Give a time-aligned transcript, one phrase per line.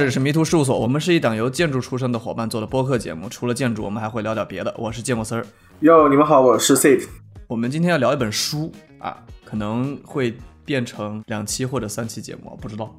[0.00, 3.28] 这里是迷途事务所，我们是一档由建筑出身的伙伴做的播客节目。
[3.28, 4.74] 除了建筑，我们还会聊点别的。
[4.78, 5.44] 我是芥末丝儿。
[5.80, 7.06] 哟，你们好，我是 Safe。
[7.46, 10.34] 我们今天要聊一本书啊，可能会
[10.64, 12.96] 变成两期或者三期节目，不知道。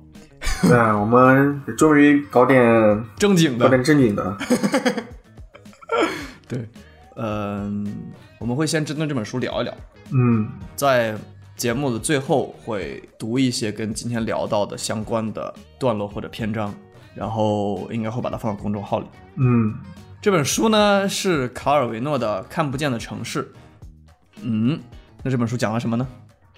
[0.69, 2.61] 那我们终于搞点
[3.17, 4.37] 正经的，搞点正经的。
[6.47, 6.69] 对，
[7.15, 9.73] 嗯，我们会先针对这本书聊一聊。
[10.11, 11.15] 嗯，在
[11.57, 16.71] 节目的最后会读一些跟今天聊到的相关的段落或者篇章，
[17.15, 19.05] 然后应该会把它放到公众号里。
[19.35, 19.73] 嗯，
[20.21, 23.43] 这本书呢是卡尔维诺的《看不见的城市》。
[24.41, 24.79] 嗯，
[25.23, 26.07] 那这本书讲了什么呢？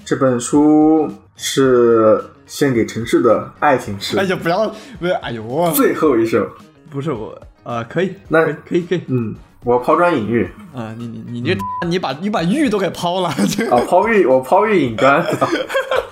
[0.06, 4.18] 这本书是献给城市的爱情诗。
[4.18, 4.68] 哎呀，不要，
[5.00, 6.46] 不要，哎呦，最后一首
[6.90, 10.44] 不是我，呃，可以，那可以，可以，嗯，我抛砖引玉
[10.76, 13.30] 啊，你你你这，你把你把玉都给抛了，
[13.72, 15.26] 啊，抛玉，我抛玉引砖，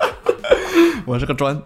[1.06, 1.62] 我是个砖。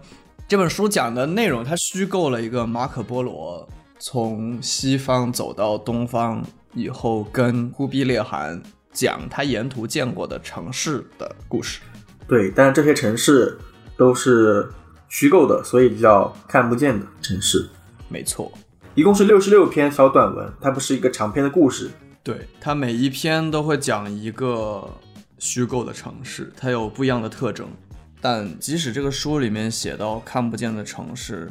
[0.48, 6.40] 这本书讲的内容，它虚构了一个马可波罗从西方走到东方
[6.72, 11.80] 以后，跟忽必烈汗讲他沿途见过的城市的故事。
[12.28, 13.58] 对，但是这些城市
[13.96, 14.70] 都是
[15.08, 17.68] 虚构的，所以叫看不见的城市。
[18.08, 18.52] 没错，
[18.94, 21.90] 一共是六十六篇小短文，它不是一个长篇的故事。
[22.22, 24.88] 对，它每一篇都会讲一个
[25.40, 27.66] 虚构的城市，它有不一样的特征。
[28.20, 31.50] 但即使这个书里面写到看不见的城市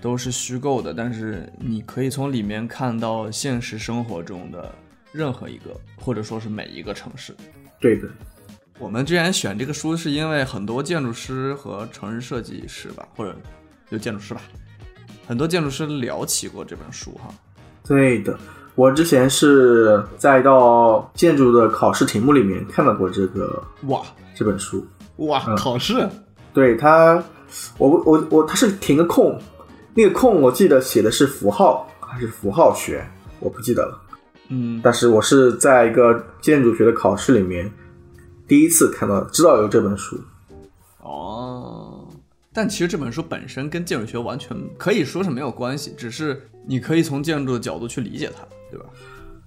[0.00, 4.74] 都是虚构的，但是你可以从里面看到现实生活中的
[5.12, 7.34] 任何一个，或者说是每一个城市。
[7.80, 8.08] 对的。
[8.80, 13.34] 我们之前选这个书是因为很多建筑师和城市设计师吧，或者
[13.90, 14.40] 就建筑师吧，
[15.26, 17.34] 很多建筑师聊起过这本书哈。
[17.84, 18.38] 对的，
[18.76, 24.02] 我之前是在一道建筑的考试题目里面看到过这个哇
[24.32, 24.86] 这本书
[25.18, 26.08] 哇考试，
[26.52, 27.22] 对他，
[27.76, 29.38] 我我我他是填个空，
[29.94, 33.04] 那个空我记得写的是符号还是符号学，
[33.40, 34.00] 我不记得了。
[34.48, 37.70] 嗯，但是我是在一个建筑学的考试里面。
[38.46, 40.18] 第一次看到，知道有这本书，
[41.02, 42.08] 哦，
[42.50, 48.86] 但其实这本书本身跟建筑学完全可以说是没有关系，只是你可以从建筑的角度去理解它，对吧？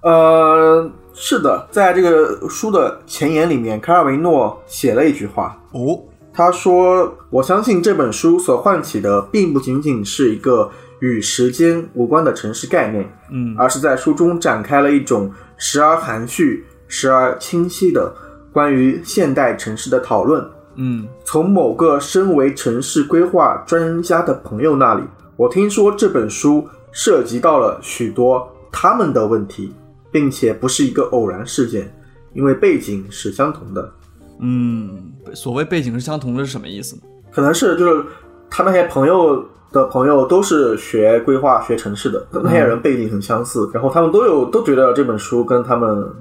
[0.03, 5.99] 呃，是的，在这个书的前言里面，卡尔维诺写了一句话，哦，
[6.33, 10.69] 他说：“我相信这本书所唤起的，并不仅仅是一个
[10.99, 18.13] 与时间无关的城市概念，嗯，而是在书中展开了一种时而含蓄、时而清晰的。”
[18.53, 20.45] 关于现代城市的讨论，
[20.75, 25.03] 嗯，从某个身为城市规划专家的朋友那里，
[25.37, 29.73] 我听说这本书涉及到了许多他们的问题，
[30.11, 31.91] 并且不是一个偶然事件，
[32.33, 33.93] 因为背景是相同的。
[34.39, 37.01] 嗯，所谓背景是相同的是什么意思呢？
[37.31, 38.05] 可能是就是
[38.49, 46.11] 他那些朋友的朋友都是学规划、学城市的，那些人背景很相似，然后他们都有都觉得这本书跟他们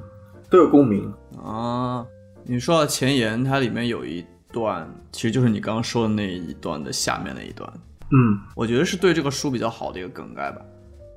[0.49, 1.13] 都有共鸣
[1.43, 2.07] 啊。
[2.45, 7.71] 你说到前言，它里面有一段，其实就是你刚刚说的那一段的下面那一段。
[8.13, 10.61] 嗯，我觉得是对这个书比较好的一个梗概吧。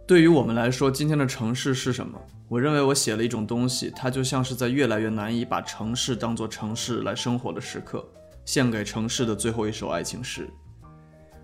[0.05, 2.19] 对于我们来说，今天的城市是什么？
[2.49, 8.05] 我认为我写了一种东西，它就像是在越来越难以把城市当做城市来生活的时刻，
[8.43, 10.49] 献给城市的最后一首爱情诗。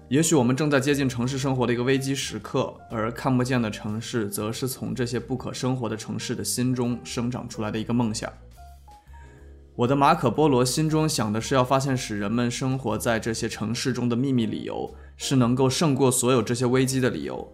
[0.09, 8.30] 也许我们正在接近城市生活的一个危机时刻，而看不见的城市，则是从这些不可生活的城市的心中生长出来的一个梦想。
[9.78, 17.50] 我的马可波罗心中想的是要发现使人们生活在这些城市中的秘密理由，是能够胜过所有这些危机的理由。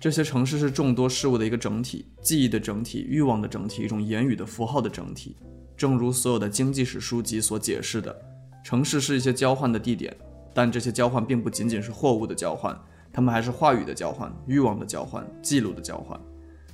[0.00, 5.36] 这些城市是众多事物的一个整体，记忆的整体，欲望的整体，一种言语的符号的整体。
[5.76, 8.18] 正如所有的经济史书籍所解释的，
[8.64, 10.16] 城市是一些交换的地点，
[10.54, 12.74] 但这些交换并不仅仅是货物的交换，
[13.12, 16.18] 它们还是话语的交换、欲望的交换、记录的交换。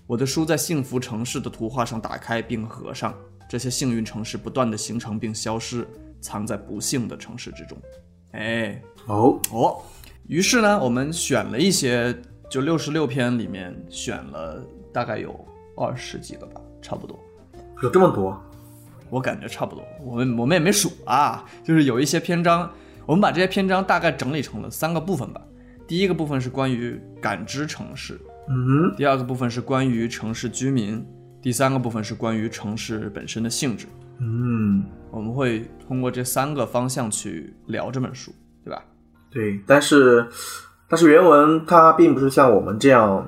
[0.07, 3.13] 我的书在幸福城市的图画上打开并合上。
[3.49, 5.87] 这些幸运城市不断的形成并消失，
[6.21, 7.77] 藏在不幸的城市之中。
[8.33, 9.83] 哎，哦哦，
[10.27, 12.17] 于是呢，我们选了一些，
[12.49, 14.63] 就六十六篇里面选了
[14.93, 15.39] 大概有
[15.77, 17.19] 二十几个吧，差不多。
[17.83, 18.41] 有这么多？
[19.11, 19.85] 我感觉差不多。
[20.03, 22.71] 我们我们也没数啊，就是有一些篇章，
[23.05, 25.41] 我们把这些篇章大概整理成了三个部分吧。
[25.87, 31.07] 第一个部分是关于感知城市，嗯，第二个部分是关于城市居民。
[31.43, 33.87] 第三个部分是关于城市本身的性质，
[34.19, 34.83] 嗯，
[35.13, 38.35] 我们会通过这三个方向去聊这本书，
[38.65, 38.85] 对吧？
[39.31, 40.27] 对，但是
[40.89, 43.27] 但是原文它并不是像我们这样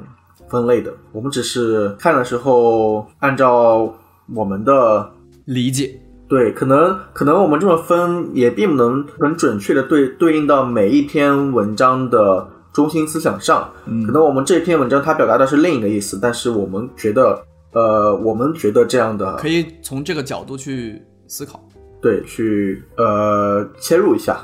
[0.49, 3.95] 分类的，我们只是看的时候按照
[4.35, 5.11] 我们的
[5.45, 12.49] 理解，对，可能可能我们这么分也并不能很准确的对对应到每一篇文章的。
[12.71, 13.69] 中心思想上。
[13.87, 21.61] 嗯可能我们这篇文章它表达的是另一个意思，但是我们觉得，呃，我们觉得这样的可以从这个角度去思考。
[22.01, 24.39] 对去呃切入一下。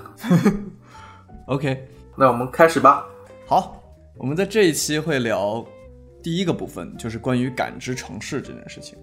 [1.46, 3.06] OK，那我们开始吧。
[3.46, 3.82] 好，
[4.16, 5.64] 我们在这一期会聊
[6.22, 8.96] 第一个部分，就是关于感知城市这件事情，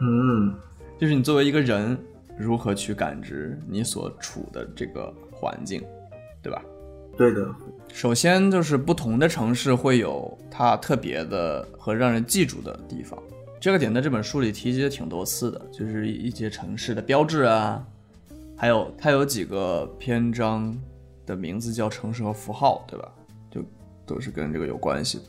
[0.00, 0.54] 嗯
[0.98, 1.96] 就是你作为一个人
[2.36, 5.82] 如何去感知你所处的这个环境，
[6.42, 6.62] 对吧？
[7.16, 7.46] 对的，
[7.92, 13.20] 首先就是不同的城市会有它特别的和让人记住的地方，
[13.60, 17.84] 这个点在这本书里提及的挺多次的，就是一些城市的标志啊，
[18.56, 20.76] 还有它有几个篇章
[21.28, 23.12] 的名字叫城市和符号，对吧？
[23.50, 23.62] 就
[24.06, 25.24] 都是跟这个有关系的。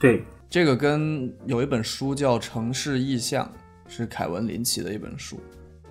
[0.00, 3.44] 对，这个跟有一本书叫《城市意象》，
[3.86, 5.38] 是凯文林奇的一本书，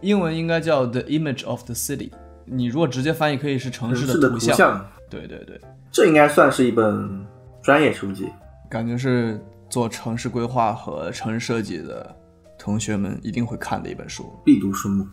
[0.02, 2.10] 英文应该叫《The Image of the City》。
[2.44, 4.52] 你如果直接翻译，可以是城市的图像。
[4.52, 5.62] 图像，对对对，
[5.92, 7.25] 这应该算是一本
[7.62, 8.28] 专业书籍。
[8.68, 12.16] 感觉是做城市规划和城市设计的
[12.58, 14.34] 同学们一定会看的一本书。
[14.44, 15.06] 必读书目。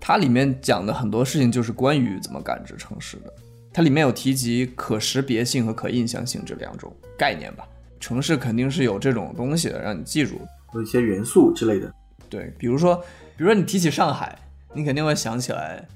[0.00, 3.32] 它里面讲的很多事情就是关于怎么感知城市的。
[3.72, 7.66] 它里面有提及可识别性和可印象性这两种概念吧。
[8.00, 10.40] 城市肯定是有这种东西的，让你记住。
[10.74, 11.92] 有一些元素之类的。
[12.28, 12.96] 对，比如说，
[13.36, 14.38] 比如说你提起上海，
[14.74, 15.86] 你肯定会想起来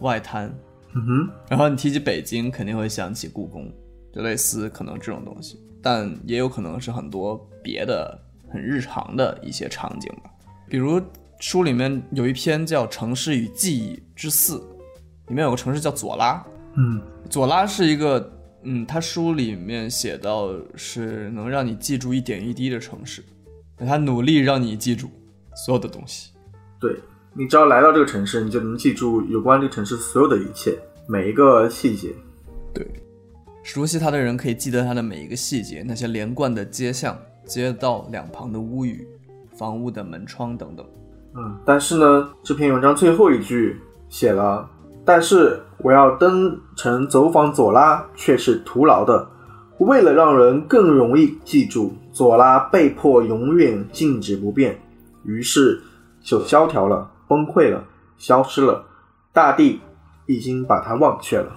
[0.00, 0.52] 外滩，
[0.94, 3.72] 嗯哼，然后你提起北京，肯定会想起故宫，
[4.12, 8.18] 就类似可能这种东西，但也有可能是很多别的
[8.50, 10.30] 很日常的一些场景吧。
[10.68, 11.00] 比如
[11.44, 14.56] 书里面有一篇叫《城市与记忆之四》，
[15.28, 16.42] 里面有个城市叫佐拉，
[16.74, 16.98] 嗯，
[17.28, 18.32] 佐拉是一个，
[18.62, 23.22] 嗯，他书里面写到是能让你记住一点一滴的城市，
[23.76, 25.10] 他努力让你记住
[25.54, 26.32] 所有的东西。
[26.80, 26.98] 对
[27.34, 30.74] 你只要来到这个城市，你就能记住有关这个城市所有的一切，
[31.06, 32.08] 每一个细节。
[32.72, 32.88] 对，
[33.62, 39.06] 熟悉它的人可以记得它的每一个细节，那些连贯的街巷、街道两旁的屋宇、
[39.54, 40.86] 房屋的门窗等等。
[41.36, 44.68] 嗯，但是呢，这篇文章最后一句写了，
[45.04, 49.28] 但是我要登城走访左拉却是徒劳的。
[49.78, 54.80] 为了让人更容易记住，左拉被迫永远静止不变，
[55.24, 55.82] 于是
[56.22, 57.82] 就萧条了，崩溃了，
[58.16, 58.84] 消失了，
[59.32, 59.80] 大地
[60.26, 61.48] 已经把它忘却了。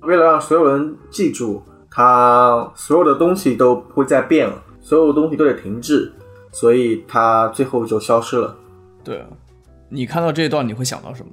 [0.00, 6.10] 为了让所有人记住，它所有的东西都不会再变了，所有东西都得停滞，
[6.50, 8.56] 所以它最后就消失了。
[9.02, 9.26] 对啊，
[9.88, 11.30] 你看到这一段你会想到什么？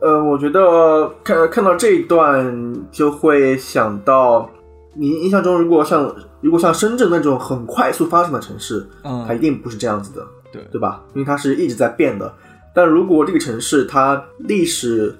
[0.00, 4.50] 呃，我觉得看看到这一段就会想到，
[4.94, 11.02] 你印象中如果像如果像深圳那种很快速发展的城市，它一嗯，定不是这样子的，对对吧？
[11.14, 12.32] 因为它是一直在变的。
[12.74, 15.16] 但如果这个城市它历史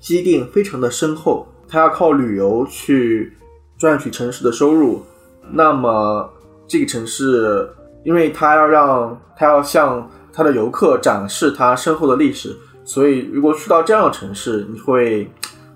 [0.00, 3.32] 积淀非常的深厚，它要靠旅游去
[3.78, 5.02] 赚取城市的收入，
[5.50, 6.28] 那么
[6.66, 7.66] 这个城市，
[8.04, 12.54] 因为它要让它要向它的游客展示它深厚的历史，
[12.84, 15.26] 所以如果去到这样的城市，你会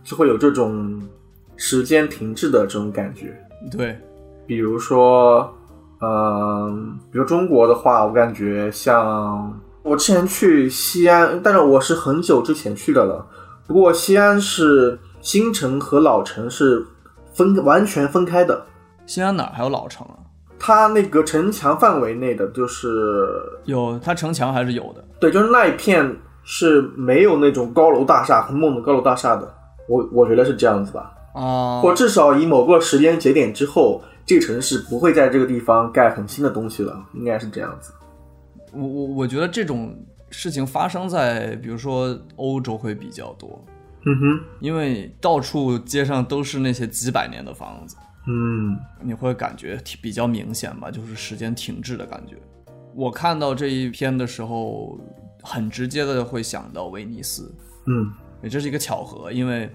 [0.05, 1.01] 就会有这种
[1.57, 3.35] 时间停滞的这种感觉。
[3.71, 3.99] 对，
[4.47, 5.51] 比如说，
[6.03, 13.27] 嗯，比如中国的话，我感觉像我之前去西安，但是我是很久之前去的了。
[13.67, 16.87] 不过西安是新城和老城是
[17.33, 18.67] 分完全分开的，
[19.07, 20.21] 西安哪儿还有老城啊？
[20.71, 23.29] 它那个城墙范围内的就是
[23.65, 25.05] 有，它城墙还是有的。
[25.19, 29.53] 对，就是那一片是没有那种高楼大厦很猛的高楼大厦的。
[29.89, 37.93] 我我觉得是这样子吧，啊、或至少以某个时间节点之后，这个城市不会在这个地方盖很新的东西了，应该是这样子。
[38.73, 39.93] 我我我觉得这种
[40.31, 43.65] 事情发生在比如说欧洲会比较多，
[44.07, 47.97] 嗯哼，因为到处街上都是那些几百年的房子，
[48.27, 52.37] 嗯你会感觉挺比较明显吧，就是时间停滞的感觉。
[52.95, 54.99] 我看到这一篇的时候，
[55.43, 57.55] 很直接的会想到威尼斯，
[57.87, 58.13] 嗯
[58.43, 59.71] 也这是一个巧合，因为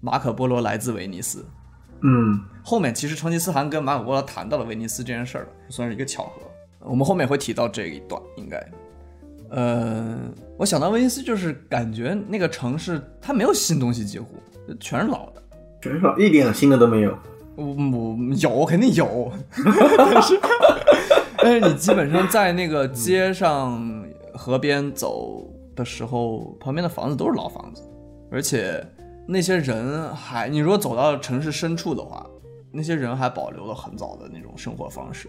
[0.00, 1.44] 马可波罗来自威尼斯。
[2.06, 6.42] 嗯后面其实成吉思汗跟马可波罗谈到了威尼斯这件事儿，算是一个巧合。
[6.80, 8.72] 我们后面会提到这一段，应该。
[9.50, 10.18] 呃，
[10.58, 14.34] 我想到威尼斯，就是感觉那个城市它没有新东西，几乎
[14.80, 15.42] 全是老的。
[15.80, 17.16] 全是一点新的都没有。
[17.56, 19.30] 我我有肯定有，
[19.96, 20.40] 但 是
[21.38, 25.46] 但是你基本上在那个街上、河边走
[25.76, 27.82] 的时候，旁边的房子都是老房子，
[28.30, 28.84] 而且
[29.26, 32.26] 那些人还，你如果走到城市深处的话，
[32.72, 35.28] 那些人还保留了很早的那种生活方式。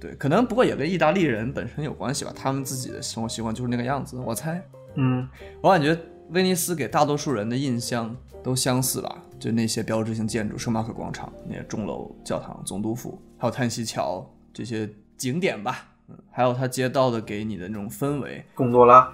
[0.00, 4.62] 对，可能不过也跟意大利人本身有关系吧，他们自己的生活习惯就是那个样子，我猜。
[4.94, 5.28] 嗯
[5.60, 5.96] 我感觉
[6.30, 19.12] 威尼斯给大多数人的印象都相似吧，就那些标志性建筑，圣马可广场、那些钟楼、教堂、总督府，还有叹息桥这些景点吧，嗯，还有它街道的给你的那种氛围，贡多拉，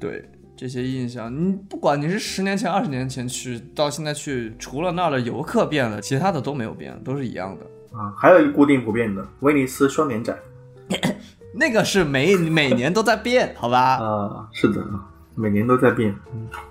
[0.00, 7.96] 对这些印象，你不管你是十年前、二十年前去，到现在去，除了那儿的游客变了，其他的都没有变，都是一样的。
[7.96, 10.36] 啊，还有一个固定不变的威尼斯双年展
[11.54, 13.98] 那个是每每年都在变，好吧？
[13.98, 14.84] 啊，是的，
[15.36, 16.12] 每年都在变。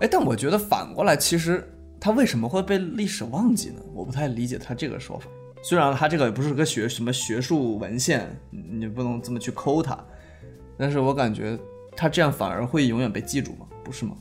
[0.01, 1.65] 哎，但我觉得反过来，其实
[2.03, 3.75] 它为什么会被历史忘记呢？
[3.93, 5.27] 我不太理解他这个说法。
[5.61, 9.95] 虽然他这个也不是个学什么学术文献，你不能这么去抠它，
[10.75, 11.55] 但是我感觉
[11.95, 13.67] 他这样反而会永远被记住吗？
[13.83, 14.15] 不是吗？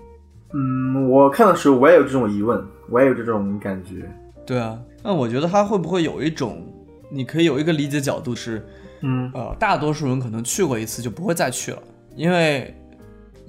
[0.53, 4.07] 嗯，我看的时候我也有这种疑问，我也有这种感觉。
[4.45, 6.63] 对啊，那我觉得他会不会有一种，
[7.11, 8.63] 你可以有一个理解角度是，
[9.01, 11.83] 嗯呃，大多数人可能去过一次就不会再去了，
[12.15, 12.75] 因为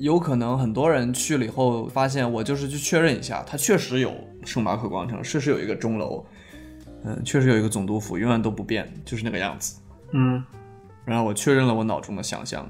[0.01, 4.11] 有可能很多人去了以后发现，我就是去确认一下，它确实有
[4.43, 6.25] 圣马可广场，确实有一个钟楼，
[7.03, 9.79] 嗯，确实有一个总督府，永远都不变，就是那个样子。
[10.13, 10.43] 嗯，
[11.05, 12.67] 然后我确认了我脑中的想象，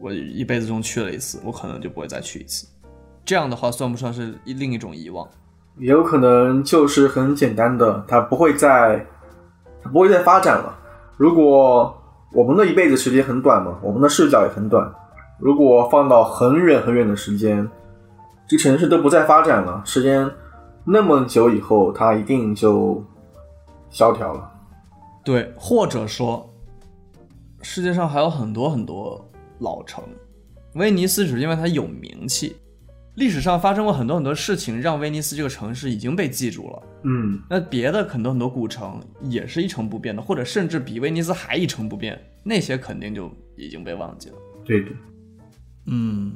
[0.00, 2.66] 我一辈子中去了一次，我可能就不会再去一次。
[3.24, 5.24] 这样的话，算不算是一另一种遗忘？
[5.78, 9.06] 也有可能就是很简单的，它不会再，
[9.84, 10.76] 它不会再发展了。
[11.16, 11.96] 如果
[12.32, 14.92] 我们的一辈子时间很短嘛，我们的视角也很短。
[15.42, 17.68] 如果放到很远很远的时间，
[18.46, 20.30] 这城市都不再发展了，时间
[20.84, 23.04] 那么久以后，它一定就
[23.90, 24.48] 萧条了。
[25.24, 26.48] 对，或者说，
[27.60, 30.04] 世界上还有很多很多老城，
[30.74, 32.54] 威尼斯只是因为它有名气，
[33.16, 36.82] 历史上发生过很多很多事情，让威尼斯这个城市已经被记住了。
[37.02, 44.36] 嗯，那别的很多很多古城也是一成不变的，或者甚至比威尼斯还一成不变，那些肯定就已经被忘记了。
[44.64, 44.90] 对的。
[45.86, 46.32] 嗯，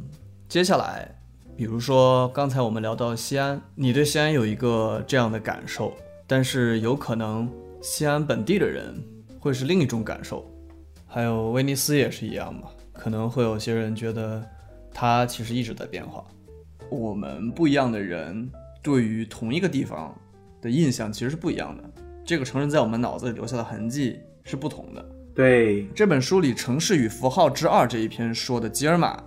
[0.49, 1.09] 接下来，
[1.57, 5.95] 比如说刚才我们聊到西安，你对西安有一个这样的感受，
[6.27, 7.49] 但是有可能
[7.81, 8.95] 西安本地的人
[9.39, 10.45] 会是另一种感受，
[11.07, 12.63] 还有威尼斯也是一样嘛，
[12.93, 14.45] 可能会有些人觉得
[14.93, 16.25] 它其实一直在变化。
[16.91, 18.51] 我们不一样的人
[18.83, 20.15] 对于同一个地方
[20.61, 21.85] 的印象其实是不一样的，
[22.25, 25.09] 这个城市在我们脑子里留下的痕迹是不同的。
[25.35, 29.23] 对，这本书里《城市与符号之二》这一篇说的吉尔玛，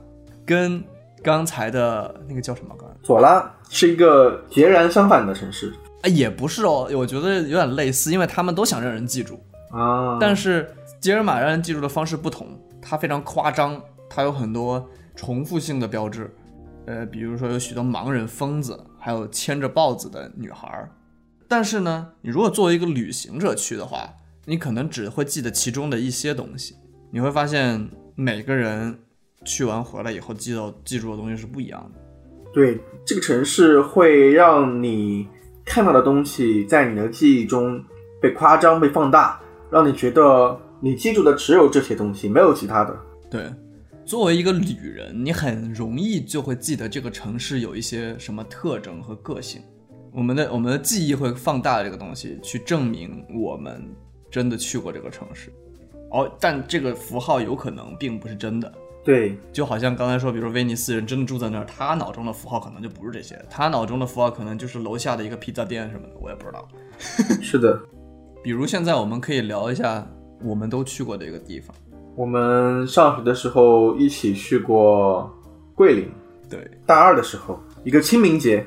[0.50, 0.84] 跟
[1.22, 2.76] 刚才的那个叫什么？
[2.76, 9.40] 刚才索拉是一个截然相反的城市啊，也不是哦，我觉得有点类似，因为他们都想让人记住，
[9.70, 10.18] 啊。
[10.20, 10.68] 但是
[11.00, 12.48] 吉尔玛让人记住的方式不同，
[12.82, 13.80] 它非常夸张，
[14.10, 14.84] 它有很多
[15.16, 16.34] 重复性的标志，
[16.88, 20.90] 呃，比如说有许多盲人、疯子，还有牵着豹子的女孩儿。
[21.48, 24.12] 但是呢，你如果作为一个旅行者去的话，
[24.46, 26.76] 你可能只会记得其中的一些东西，
[27.12, 28.98] 你会发现每个人
[29.46, 32.00] 去完回来以后记到记住的东西是不一样的。
[32.54, 35.28] 对，这个城市会让你
[35.66, 37.84] 看到的东西在你的记忆中
[38.22, 39.40] 被夸张、被放大，
[39.72, 42.98] 让你觉得你记住的只有这些东西，没有其他的。
[43.30, 43.54] 对，
[44.04, 49.62] 作为一个旅人，你很容易就会记得这个城市有一些什么特征和个性。
[50.12, 53.88] 我们的我们的记忆会放大这个东西，去证明我们
[54.32, 55.54] 真的去过这个城市。
[56.10, 66.68] 哦，但这个符号有可能并不是真的，对，就好像刚才说，比如说威尼斯人真的住在那儿，他脑中的符号可能就不是这些，他脑中的符号可能就是楼下的一个披萨店什么的，我也不知道。
[67.42, 67.80] 是的。
[68.44, 70.08] 比如现在我们可以聊一下
[70.42, 71.76] 我们都去过的一个地方，
[72.16, 75.30] 我们上学的时候一起去过
[75.76, 76.10] 桂林，
[76.50, 78.66] 对，大二的时候一个清明节，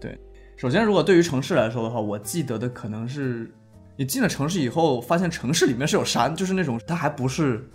[0.00, 0.18] 对
[0.56, 3.52] 首先，如果对于城市来说的话，我记得的可能是
[3.96, 7.68] 你进了城市以后，发现城市里面是有山，就是那种它还不是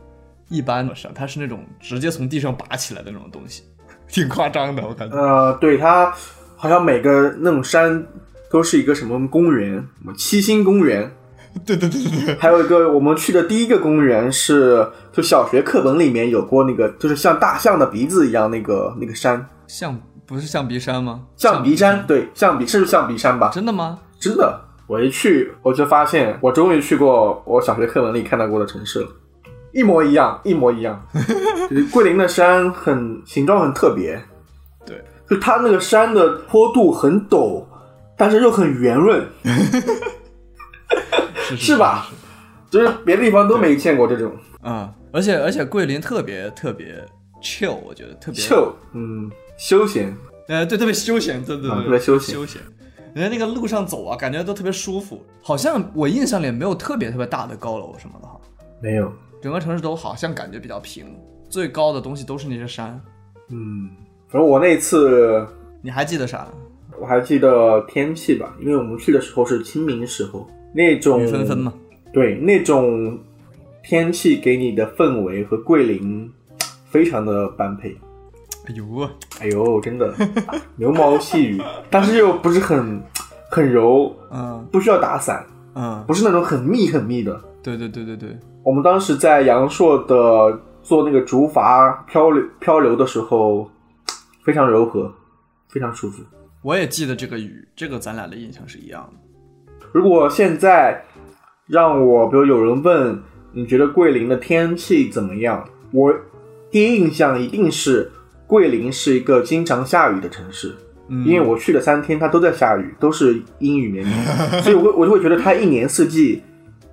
[0.50, 3.64] 一般的山，它是那种直接从地上拔起来的那种东西，
[4.08, 5.16] 挺夸张的，我感觉。
[5.16, 6.14] 呃，对，它
[6.56, 8.06] 好像每个那种山
[8.50, 11.12] 都是一个什么公园，什么七星公园，
[11.66, 21.24] 对对对对对，还有一个我们去的第一个公园是，就小学课本里面有过那个，就是像大象的鼻子一样那个那个山，象不是象鼻山吗？
[21.36, 23.50] 象鼻山，对，象鼻是象鼻山吧？
[23.54, 24.00] 真的吗？
[24.20, 29.08] 真的，我一去我就发现，我终于去过我小学课本里看到过的城市了，
[29.76, 31.06] 一模一样，一模一样。
[31.70, 34.20] 就是桂林的山很形状很特别，
[34.86, 37.64] 对，就它那个山的坡度很陡，
[38.18, 39.28] 但是又很圆润，
[41.50, 42.08] 是是吧？
[42.72, 44.32] 就是别的地方都没见过这种。
[44.62, 47.06] 啊、而且而且桂林特别特别
[47.44, 50.16] chill，我觉得特别 chill，嗯，休闲，
[50.48, 52.34] 呃，对，特别休闲，对对对，啊特别休闲。
[52.34, 52.62] 休闲。
[53.14, 55.24] 人家那个路上走啊，感觉都特别舒服。
[55.42, 58.40] 好像我印象里没有特别特别大的高楼什么的哈，
[58.82, 59.12] 没有，
[59.46, 61.06] 整个城市都好像感觉比较平，
[61.48, 63.00] 最高的东西都是那些山。
[63.50, 63.92] 嗯，
[64.28, 65.46] 反正我那次
[65.84, 66.48] 你还记得啥？
[67.00, 71.72] 我还记得天气吧，因为我们去的时候是清明时候，那种雨纷纷嘛。
[72.12, 73.20] 对，那种
[73.84, 76.28] 天气给你的氛围和桂林
[76.90, 77.96] 非常的般配。
[78.66, 80.12] 哎呦啊，哎呦，真的
[80.76, 81.62] 牛毛细雨，
[81.92, 83.00] 但是又不是很
[83.52, 87.40] 很柔，嗯不需要打伞，嗯，不是那种很密很密的。
[87.62, 88.36] 对对对对对，
[88.66, 93.70] 我们当时在阳朔的做那个竹筏漂流漂流的时候，
[94.44, 95.14] 非常柔和，
[95.70, 96.24] 非常舒服。
[96.64, 99.86] 我也记得这个雨，这个咱俩的印象是一样的。
[99.92, 101.06] 如果现在
[101.68, 103.22] 让我，比如有人问
[103.54, 106.12] 你觉得桂林的天气怎么样，我
[106.72, 108.12] 第一印象一定是
[108.48, 110.74] 桂林是一个经常下雨的城市，
[111.08, 116.42] 嗯因为我去了三天，它都在下雨，都是阴雨绵绵，所以我会我就会觉得它一年四季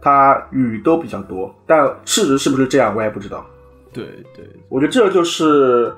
[0.02, 3.46] 它雨都比较多，但事实是不是这样我也不知道。
[3.92, 4.04] 对
[4.34, 5.94] 对，我觉得这就是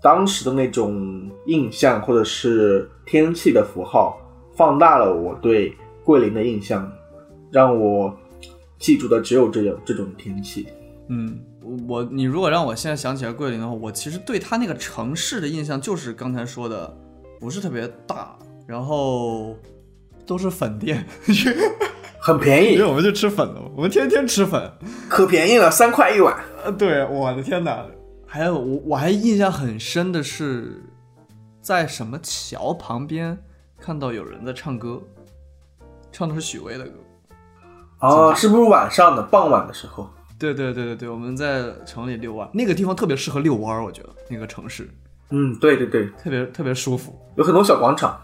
[0.00, 4.20] 当时的那种印象，或者是天气的符号，
[4.54, 6.88] 放大了我对桂林的印象，
[7.50, 8.16] 让我
[8.78, 10.68] 记住的只有这种这种天气。
[11.08, 11.40] 嗯，
[11.88, 16.96] 我你如果让我现在想起来桂林的话，我其实对它那个城市的印象就是刚才说的，
[17.40, 19.56] 不是特别大，然后
[20.24, 21.04] 都是粉店，
[22.24, 24.70] 很便宜因为，我们就吃粉的，我们天天吃粉。
[25.08, 26.32] 可便宜了，三块一碗。
[26.64, 27.84] 呃，对，我的天哪！
[28.24, 30.84] 还有我我还印象很深的是，
[31.60, 33.36] 在什么桥旁边
[33.80, 35.02] 看到有人在唱歌，
[36.12, 36.92] 唱的是许巍的歌。
[37.98, 40.08] 哦，是不是晚上的傍晚的时候？
[40.38, 44.88] 对对对对对，我们在城里遛弯，那个地方特别适合遛弯儿，我觉得那个城市
[45.30, 47.18] 嗯，对对对，特别特别舒服。
[47.36, 48.16] 有很多小广场。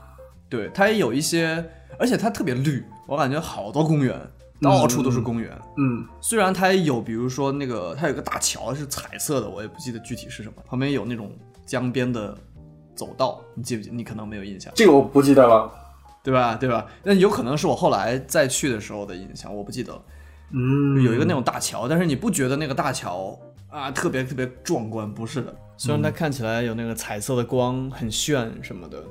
[0.49, 4.15] 对，它也有一些，而且它特别绿，我感觉好多公园，
[4.61, 5.51] 到处都是公园。
[5.79, 11.33] 嗯，虽然它也有，比如说那个它有个大桥是彩色的，我也不记得具体是什么，旁边有那种
[11.65, 12.37] 江边的
[12.95, 13.91] 走道，你记不记？
[13.91, 15.73] 你可能没有印象，这个我不记得了。
[16.21, 16.57] 对吧？
[16.57, 16.87] 对吧？
[17.03, 20.03] 那有可能是我后来再去的时候的印象，我不记得了。
[20.51, 23.39] 嗯，有一个那种大桥，但是你不觉得那个大桥
[23.71, 25.11] 啊特别特别壮观？
[25.11, 29.03] 不是的，虽然它看起来有那个彩色的光很炫什么的，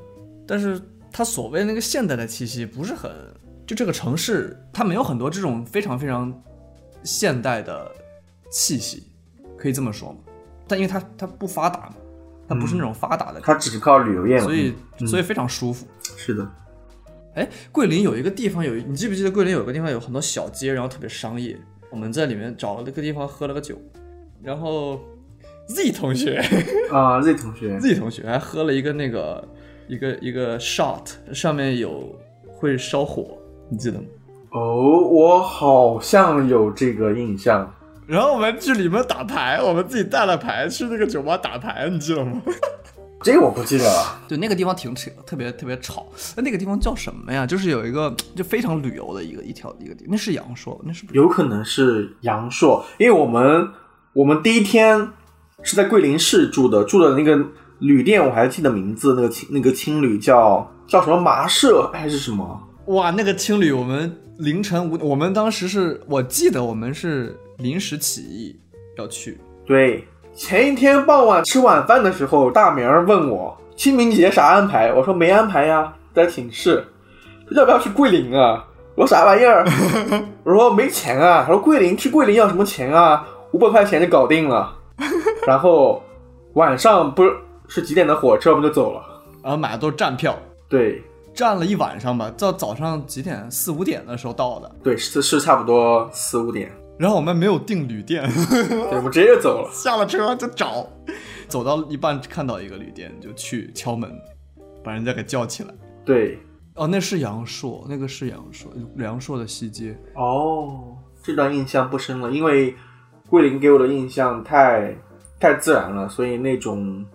[0.45, 0.80] 但是
[1.12, 3.10] 它所谓那个现代的气息不是很，
[3.67, 6.34] 就这个城市它没有很多这种非常非常
[7.03, 7.91] 现代的
[8.49, 9.03] 气息，
[9.58, 10.17] 可以这么说吗？
[10.67, 11.95] 但因为它它不发达嘛，
[12.47, 14.43] 它不是那种发达的，它只是靠旅游业嘛。
[14.45, 14.73] 所以
[15.06, 15.86] 所以非常舒服。
[16.01, 16.49] 是的。
[17.36, 21.56] 哎，桂林有一个地方有，你记不记得桂林有个地方有很多小街，然后特别商业。
[21.89, 23.80] 我们在里面找了个地方喝了个酒，
[24.41, 24.99] 然后
[25.67, 26.41] Z 同学
[26.91, 29.47] 啊，Z 同学，， Z 同学还喝了一个那个
[29.88, 33.37] 一个一个 shot，上面有会烧火，
[33.69, 34.06] 你记得吗？
[34.51, 37.73] 哦，我好像有这个印象。
[38.06, 42.41] 然后我们去里面打牌，我们自己带了牌去那个酒吧打牌，你记得吗？
[43.21, 44.21] 这个我不记得了。
[44.27, 46.06] 对，那个地方挺扯，特别特别吵。
[46.36, 47.45] 那那个地方叫什么呀？
[47.45, 51.17] 就是有一个就非常旅游的一个一条一个地，那是阳朔，那是不是？
[51.17, 53.67] 有可能是阳朔，因为我们
[54.13, 55.10] 我们第一天
[55.63, 57.38] 是在桂林市住的，住的那个
[57.80, 62.62] 旅店我还记得名字，那个青那个青旅叫叫什么麻舍还是什么？
[62.88, 68.58] 哇，那个青旅，我们凌晨五，我们当时是我记得我们是临时起意
[68.97, 76.84] 要去，对，前一天傍晚吃晚饭的时候，大明儿问我清明节啥安排，我说没安排呀，在寝室。
[77.52, 78.65] 要不要去桂林啊？
[78.95, 79.65] 我说啥玩意儿？
[80.43, 81.43] 我说没钱啊。
[81.45, 83.26] 他说桂林去桂林要什么钱啊？
[83.52, 84.73] 五百块钱就搞定了。
[85.45, 86.04] 然后
[86.54, 87.34] 晚上不是
[87.67, 89.02] 是几点的火车，我们就走了。
[89.43, 91.02] 然后买的都是站票，对
[91.38, 96.71] 站了一晚上吧，到早上几点四五点的时候到的，对，是是差不多四五点。
[96.97, 99.69] 然后我们没有订旅店， 对，我们直接就走了。
[99.71, 100.88] 下了车就找，
[101.47, 104.12] 走到一半看到一个旅店就去敲门，
[104.84, 105.69] 把人家给叫起来。
[106.04, 106.39] 对，
[106.73, 109.95] 哦，那是阳朔，那个是阳朔，阳朔的西街。
[110.15, 112.73] 哦，这段印象不深了，因为
[113.30, 114.97] 桂林给我的印象太
[115.39, 117.06] 太自然了，所以那种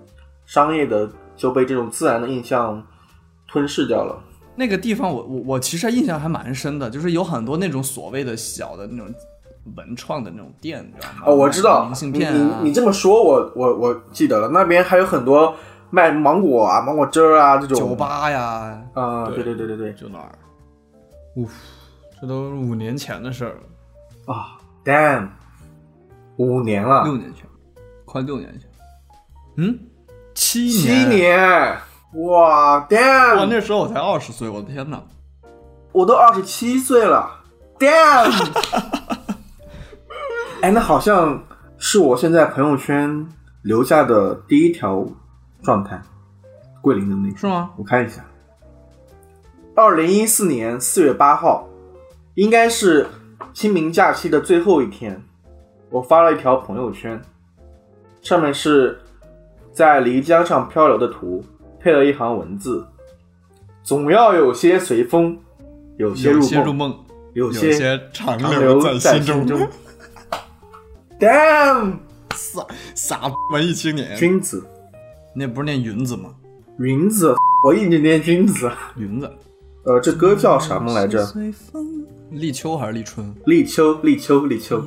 [0.46, 2.80] 商业的就被这种自然的印象
[3.52, 4.18] 吞噬掉了。
[4.56, 9.14] 那个地方我我我其实印象还蛮深的，就是有很多那种所谓的小的那种
[9.76, 11.22] 文创的那种店，你知道吗？
[11.26, 15.54] 哦，我知道，明信片啊，你你这么说，我我我记得了，那边还有很多
[15.90, 20.32] 卖芒果啊、芒果汁儿啊这种酒吧呀，啊、对对对对对对就那儿。
[21.36, 21.46] 呜，
[22.20, 23.54] 这都是五年前的事儿
[24.26, 25.28] 了，啊，damn，
[26.36, 27.46] 五年了，六年前，
[28.04, 28.68] 快六年前。
[29.56, 29.78] 嗯，
[30.34, 31.78] 七年七年。
[32.12, 35.02] 年，哇哇，，damn，那时候我才二十岁，我的天哪！
[35.92, 37.28] 我都二十七岁了
[37.78, 38.32] ，damn。
[40.62, 41.42] 哎，那好像
[41.76, 43.26] 是我现在朋友圈
[43.62, 45.04] 留下的第一条
[45.62, 46.00] 状态，
[46.80, 47.70] 桂林的那个，是吗？
[47.76, 48.24] 我看一下，
[49.74, 51.66] 二零一四年四月八号，
[52.34, 53.06] 应该是
[53.52, 55.20] 清明假期的最后一天，
[55.90, 57.20] 我发了一条朋友圈，
[58.22, 59.00] 上面是
[59.72, 61.44] 在漓江上漂流的图，
[61.82, 62.86] 配了一行文字：
[63.82, 65.36] 总要有些随风，
[65.96, 66.94] 有些有入梦，些入梦，
[67.34, 69.68] 有有些些长长留留在心心中。
[71.18, 71.96] Damn，
[72.34, 74.64] 傻傻文艺青年，君子，
[75.34, 76.34] 那不是念云子吗？
[76.78, 78.70] 云子，我一直念君子。
[78.96, 79.30] 云子，
[79.84, 81.26] 呃，这歌叫什么来着？
[82.30, 83.34] 立秋还是立春？
[83.46, 84.82] 立秋，立秋，立秋。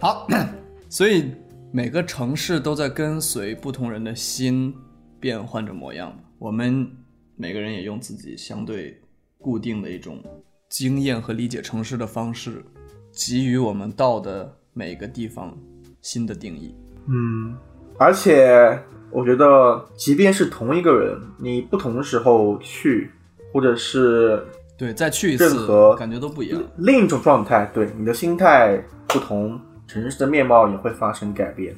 [0.00, 0.26] 好，
[0.88, 1.32] 所以
[1.70, 4.74] 每个城市都在跟随不同人的心
[5.20, 6.18] 变换着模样。
[6.38, 6.90] 我们
[7.36, 8.98] 每个人也用自己相对
[9.36, 10.22] 固定的一种
[10.70, 12.64] 经验和理解城市的方式，
[13.12, 15.54] 给予我们到的每个地方
[16.00, 16.74] 新的定义。
[17.06, 17.54] 嗯，
[17.98, 18.78] 而且
[19.10, 23.10] 我觉得，即便是同一个人，你不同的时候去，
[23.52, 24.42] 或者是
[24.78, 26.62] 对，再去一任次何，感觉都不一样。
[26.78, 31.74] 另一种状态，对你的心态不同，城市的面貌也会发生改变。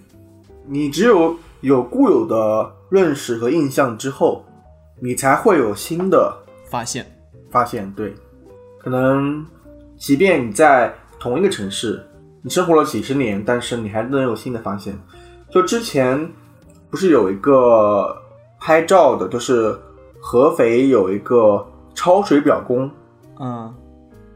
[0.67, 4.45] 你只有有固有的认识和印象之后，
[5.01, 6.37] 你才会有新的
[6.69, 7.07] 发现，
[7.51, 7.91] 发现。
[7.93, 8.15] 对，
[8.79, 9.47] 可能
[9.97, 12.05] 即便你在同一个城市，
[12.43, 14.99] 你生活了几十年，但是你还能有新的发现。
[15.49, 16.31] 就之前
[16.91, 18.17] 不是有一个
[18.61, 19.77] 拍照的，就是
[20.21, 22.91] 合肥有一个抄水表工，
[23.41, 23.75] 嗯，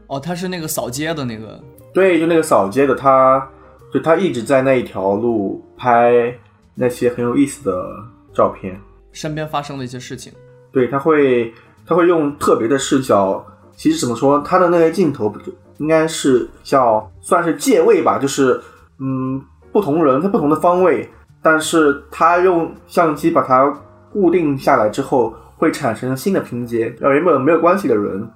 [0.07, 1.61] 哦，他是那个扫街的那个，
[1.93, 3.47] 对，就那个扫街的，他
[3.93, 6.37] 就他一直在那一条路拍
[6.73, 7.87] 那些很有意思的
[8.33, 8.79] 照片。
[9.11, 10.33] 身边发生的一些事情。
[10.71, 11.53] 对，他会
[11.85, 13.45] 他会用特别的视角，
[13.75, 18.59] 其实怎么说，他的那个镜头不就应该是叫算是借位吧，就是
[18.99, 21.09] 嗯，不同人在不同的方位，
[21.41, 23.73] 但是他用相机把它
[24.11, 28.27] 固定下来之后，会产生新的拼接，让原本没有关系的人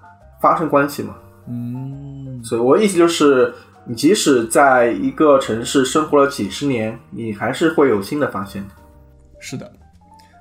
[0.41, 1.13] 发生关系嘛。
[1.49, 3.53] 嗯，所以我的意思就是，
[3.89, 8.69] 你即使在一个城市生活了几十年，你还是会有新的发现的。
[9.39, 9.73] 是的。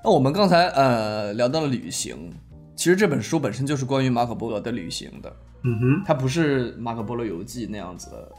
[0.04, 2.30] 那我们刚才呃聊到了旅行，
[2.76, 5.34] 其实这本书本身就是关于马可波罗的旅行的，
[5.64, 8.30] 嗯哼，它不是马可波罗游记那样子的，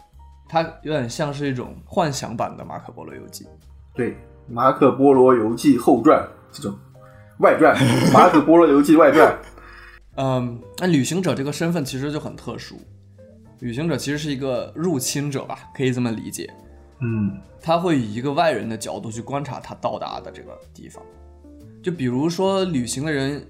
[0.47, 3.47] 它有点像是一种幻想版的马可波罗游记。
[3.95, 4.11] 对，
[4.47, 6.23] 《马可波罗游记后传》
[6.55, 6.77] 这种
[7.39, 7.75] 外传，
[8.13, 9.27] 《马可波罗游记外传》。
[10.21, 12.79] 嗯，那旅行者这个身份其实就很特殊，
[13.59, 16.49] 旅行者其实是一个入侵者吧，可以这么理解。
[17.01, 21.03] 嗯他会以一个外人的角度去观察他到达的这个地方。
[21.81, 23.45] 就比如说旅行的人，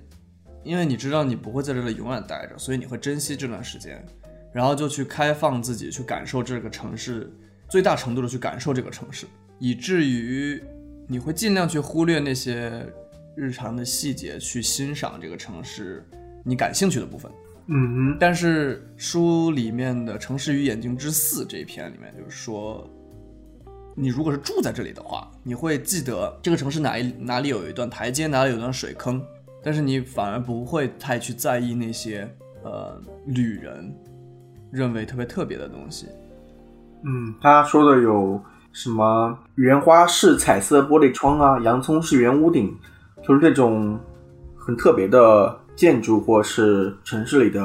[0.63, 4.03] 因为你知道你不会在这里永远待着，所以你会珍惜这段时间，
[4.53, 7.31] 然后就去开放自己，去感受这个城市，
[7.67, 9.25] 最大程度的去感受这个城市，
[9.57, 10.61] 以至于
[11.07, 12.85] 你会尽量去忽略那些
[13.35, 16.05] 日常的细节，去欣赏这个城市
[16.43, 17.31] 你感兴趣的部分。
[17.71, 22.89] 嗯哼，但是书里面的《城市与眼睛之四》这一篇里面，就是说，
[23.95, 29.21] 你如果是住在这里的话，你会记得这个城市哪一哪里有一段台阶，哪里有一段水坑，
[29.61, 32.27] 但是你反而不会太去在意那些
[32.63, 33.95] 呃旅人
[34.71, 36.07] 认为特别特别的东西。
[37.03, 42.75] 嗯，他说的有什么原花是彩色玻璃窗啊，洋葱是圆屋顶，
[43.21, 43.99] 就是这种
[44.57, 47.61] 很特别的建筑或是城市里的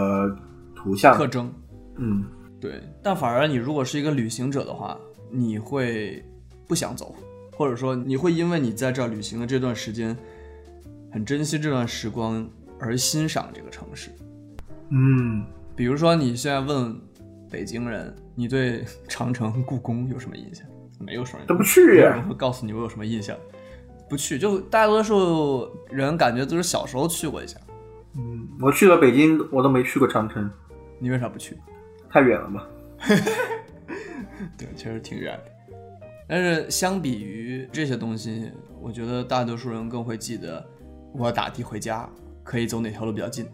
[0.73, 1.17] 图像。
[1.19, 1.53] 特征，
[1.97, 2.23] 嗯
[2.61, 4.97] 对，但反而你如果是一个旅行者的话，
[5.33, 6.25] 你会
[6.69, 7.13] 不想走，
[7.57, 10.17] 或者说你会因为你在这儿旅行的这段时间，
[11.11, 12.49] 很珍惜这段时光
[12.79, 14.11] 而欣赏这个城市。
[14.91, 16.97] 嗯比如说，你现在问
[17.51, 20.65] 北京人，你对 长城、故宫有什么印象？
[21.01, 23.37] 没有什么，都不去没有人会告诉你我有什么印象。
[24.09, 27.59] 不去，就大多数人感觉都是小时候去过一下。
[28.17, 30.51] 嗯，我去了北京，我都没去过长城，
[30.99, 31.59] 你为啥不去？
[32.09, 32.67] 太远了吧？
[34.57, 35.53] 对，确实挺远的。
[36.27, 38.51] 但是相比于这些东西，
[38.81, 40.65] 我觉得大多数人更会记得，
[41.13, 42.09] 我打的回家
[42.43, 43.47] 可以走哪条路比较近，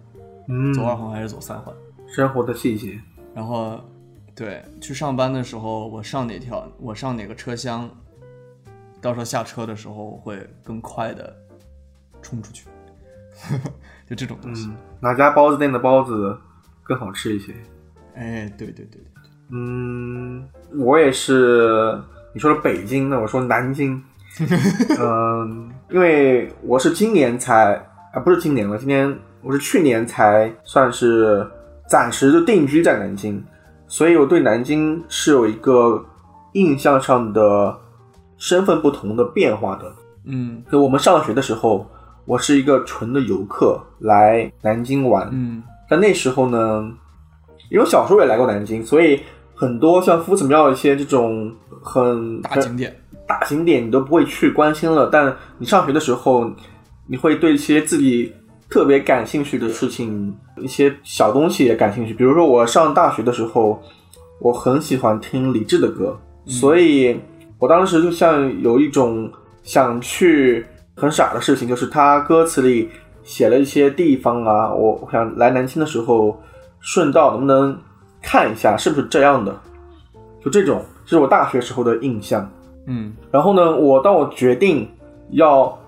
[0.49, 1.75] 嗯，走二环还是走三环。
[2.07, 3.01] 生活的细节。
[3.35, 3.81] 然后，
[4.35, 7.89] 对，去上班的时候，我上哪条，我上哪个车厢，
[9.01, 11.35] 到时候下车的时候会更快的
[12.21, 12.67] 冲出去，
[14.11, 14.67] 就这种东西。
[14.67, 16.37] 嗯，哪家包子店的包子
[16.83, 17.55] 更好吃一些？
[18.15, 20.47] 哎，对对对对对，嗯，
[20.77, 21.99] 我也是。
[22.33, 24.01] 你说的北京，那我说南京。
[25.01, 27.75] 嗯，因为我是今年才
[28.13, 31.45] 啊，不是今年了，今年我是去年才算是
[31.89, 33.45] 暂时就定居在南京，
[33.89, 36.05] 所以我对南京是有一个
[36.53, 37.77] 印象上的
[38.37, 39.93] 身份不同的变化的。
[40.25, 41.85] 嗯就我们上学的时候，
[42.25, 45.29] 我是一个纯的游客来南京玩。
[45.33, 46.89] 嗯但那时候呢，
[47.69, 49.21] 因为我小时候也来过南京，所以
[49.57, 51.53] 很多像夫子庙一些这种
[51.83, 55.09] 很大景点，大景点你都不会去关心了。
[55.11, 56.49] 但你上学的时候，
[57.09, 58.33] 你会对一些自己
[58.69, 62.15] 特别感兴趣的事情，一些小东西也感兴趣。
[62.15, 63.83] 比如说我上大学的时候，
[64.41, 67.19] 我很喜欢听李志的歌，所以
[67.59, 69.29] 我当时就像有一种
[69.65, 70.65] 想去
[71.01, 72.91] 很傻的事情，就是他歌词里
[73.23, 76.39] 写了一些地方啊，我我想来南京的时候
[76.81, 77.77] 顺道能不能
[78.21, 79.55] 看一下是不是这样的，
[80.45, 82.49] 就这种，这是我大学时候的印象。
[82.87, 83.15] 嗯。
[83.31, 84.89] 然后呢，我当我决定
[85.31, 85.79] 要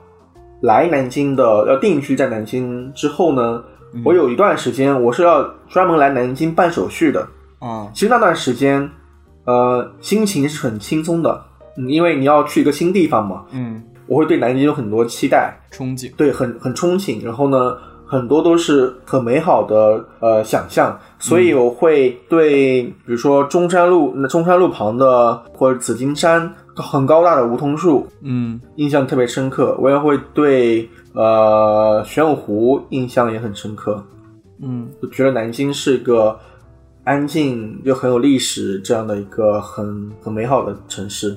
[0.62, 3.62] 来南京的，要定居在南京之后呢，
[4.04, 7.26] 我有一段时间我是要专门来南京办手续的。
[7.58, 7.90] 啊。
[7.92, 8.90] 其实那段时间，
[9.44, 11.44] 呃，心情是很轻松的，
[11.76, 17.24] 嗯，因为你要去一个新地方嘛，嗯，我会对南京有很多期待，憧憬，对，很很憧憬。
[17.24, 29.76] 然后呢，很多都是很美好的呃想象，所以我会对，比如说中山路，那中山路旁的或者紫金山很高大的梧桐树，嗯印象特别深刻。
[29.80, 34.04] 我也会对呃玄武湖印象也很深刻，
[34.60, 36.38] 嗯我觉得南京是一个
[37.04, 41.36] 安静又很有历史这样的一个很很美好的城市。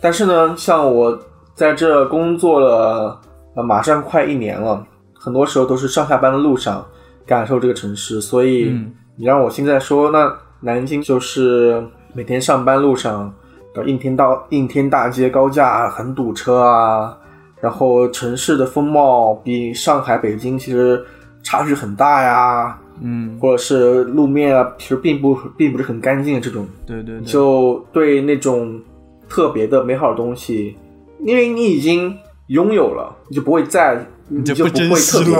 [0.00, 1.18] 但是呢，像我
[1.54, 3.20] 在这工作了
[3.54, 6.84] 呃马上快一年了，很多时候都是上下班的路上
[7.24, 8.92] 感受这个城市，所以嗯。
[9.16, 11.80] 你让我现在说，那南京就是
[12.14, 13.32] 每天上班路上，
[13.76, 17.16] 呃应天道应天大街高架很堵车啊，
[17.60, 21.00] 然后城市的风貌比上海、北京其实
[21.44, 28.82] 差距很大呀，嗯，或者是路面啊，其实并不并不是很干净的这种，对对对，就对那种
[29.28, 30.76] 特别的美好的东西，
[31.20, 32.16] 因为你已经
[32.48, 35.34] 拥有了，你就不会再，你就就不会特别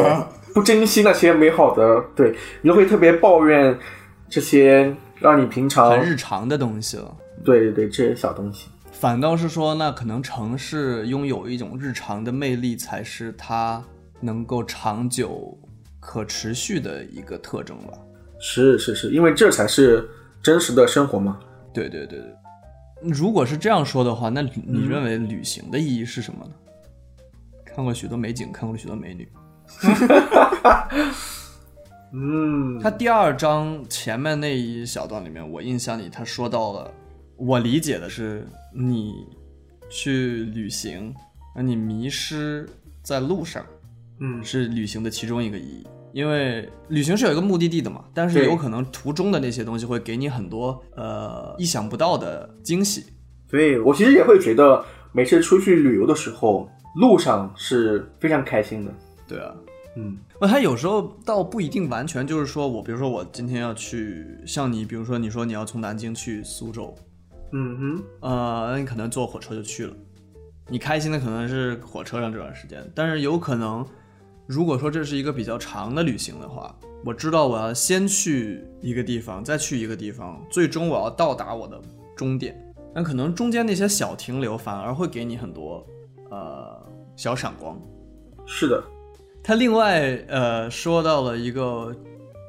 [0.54, 3.76] 不珍惜那些美好的，对，你就会特别抱怨
[4.28, 7.16] 这些让你平常很日常的东西了。
[7.44, 8.68] 对对对这些小东西。
[8.92, 13.82] 反倒是说，那可能城市拥有一种日常的魅力，才是它
[14.20, 15.58] 能够长久、
[16.00, 17.92] 可持续的一个特征吧。
[18.38, 20.08] 是是是，因为这才是
[20.40, 21.38] 真实的生活嘛。
[21.74, 22.34] 对对对对，
[23.04, 26.52] 如果是这样说的话，那你认为旅行的意义是什么呢？
[27.64, 29.28] 看过许多美景，看过许多美女。
[32.12, 36.90] 嗯，他第二章前面那一小段里面，我印象里他说到了，
[37.36, 39.26] 我理解的是你
[39.90, 41.12] 去旅行，
[41.54, 42.68] 而你迷失
[43.02, 43.66] 在路上，
[44.20, 45.84] 嗯是旅行的其中一个意义。
[46.14, 53.04] 因为旅行是有一个目的地的嘛，但是有可能途中的那些东西会给你很多呃意想不到的惊喜。
[53.50, 58.94] 所以我其实也会觉得，每次出去旅游的时候，路上是非常开心的。
[59.26, 59.52] 对啊，
[59.96, 66.94] 嗯那他有时候倒不一定完全就是说我，比如说我今天要去，像你，比如说你说你要从南京去苏州，
[67.52, 69.92] 嗯哼，呃，那你可能坐火车就去了，
[70.68, 73.84] 你开心的可能是火车上这段时间，但是有可能，
[74.46, 81.80] 如果说这是一个比较长的旅行的话，我知道我要先去一个地方，再去一个地方，最终我要到达我的
[82.14, 82.54] 终点，
[82.94, 85.86] 那可能中间那些小停留反而会给你很多
[86.30, 86.78] 呃
[87.16, 87.80] 小闪光。
[88.46, 88.84] 是的，
[89.42, 91.94] 他另外呃说到了一个，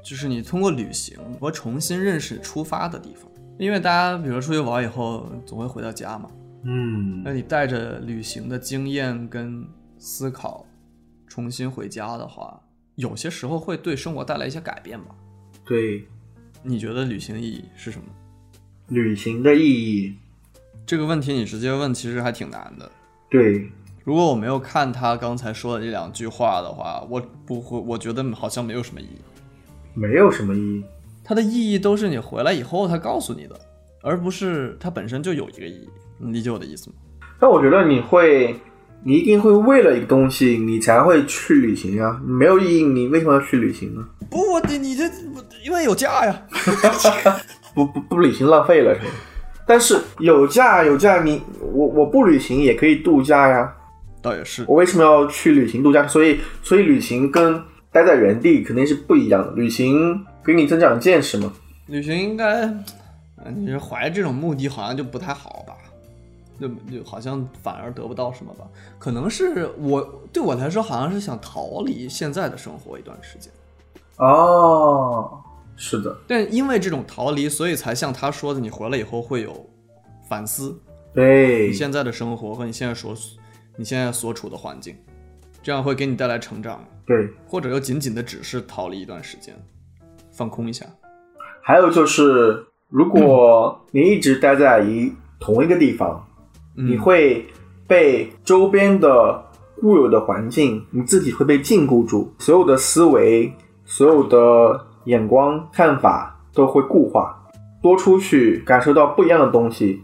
[0.03, 6.29] 就是你通过旅行和重新认识出发的地方，因为大家比如出去玩以后总会回到家嘛，
[6.63, 7.21] 嗯。
[7.23, 9.65] 那你带着旅行的经验跟
[9.97, 10.65] 思考
[11.35, 12.57] 重新回家的话，
[12.95, 15.13] 有些时候会对生活带来一些改变吧？
[15.65, 16.07] 对，
[16.63, 18.05] 你觉得旅行意义是什么？
[18.87, 20.15] 旅行的意义，
[20.85, 22.89] 这个问题你直接问其实还挺难的。
[23.29, 23.69] 对，
[24.05, 29.19] 如果我没有看他刚才说的这两句话的话，我不会，我觉得好像没有什么意义。
[29.93, 30.85] 没有什么意义。
[31.21, 33.59] 它的意义都是你回来以后他告诉你的，
[34.01, 35.89] 而不是它本身就有一个意义。
[36.17, 36.95] 你理解我的意思吗？
[37.37, 38.55] 但我觉得你会，
[39.07, 42.19] 你一定会为了一个东西，你才会去旅行啊。
[42.25, 44.03] 没有意义，你为什么要去旅行呢？
[44.31, 45.03] 不，我你你这
[45.63, 46.41] 因为有假呀。
[47.75, 49.07] 不不不旅行浪费了是吧？
[49.67, 53.71] 但是有假有假，你我我不旅行也可以度假呀。
[54.23, 56.07] 倒也是，我为什么要去旅行度假？
[56.07, 59.51] 所以所以旅行跟待在原地肯定是不一样的。
[59.51, 61.53] 旅行给你增长见识嘛。
[61.85, 62.61] 旅行应该，
[63.35, 65.75] 呃你是怀着这种目的，好像就不太好吧？
[66.59, 68.65] 就就好像反而得不到什么吧？
[68.97, 73.51] 可能是我对我来说，好像是想逃离现在的生活一段时间。
[74.17, 75.41] 哦，
[75.75, 79.69] 是的，但因为这种逃离，所以才像他说的，你回来以后会有
[80.29, 80.79] 反思
[81.13, 83.13] 对你，现在的生活和你现在所
[83.75, 84.95] 你现在所处的环境。
[85.61, 89.55] 这样会给你带来成长，对，或者又仅仅的只是逃离一段时间，
[90.31, 90.85] 放空一下。
[91.59, 96.23] 还有就是，如果你一直待在一同一个地方，
[96.77, 97.45] 嗯你会
[97.87, 99.43] 被周边的
[99.79, 103.53] 固有的环境，你自己会被禁锢住，所有的思维、
[103.85, 107.41] 所有的眼光、看法都会固化。
[107.81, 110.01] 多出去感受到不一样的东西，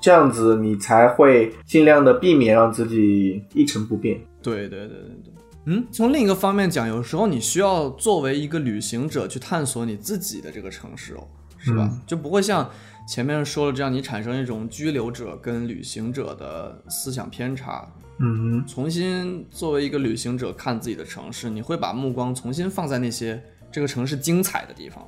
[0.00, 4.20] 这样子你才会尽量的避免让自己一成不变。
[4.42, 5.32] 对对对对对。
[5.66, 11.22] 嗯，从另一个方面讲，有时候你需要作为一个旅行者去探索你自己的这个城市哦，
[11.56, 11.88] 是吧？
[12.04, 12.68] 就不会像
[13.06, 17.86] 前面说了这样，你产生一种居留者跟旅行者的思想偏差。
[18.18, 25.04] 嗯重新作为一个旅行者看自己的城市，你会把目光重新放在那些这个城市精彩的地方，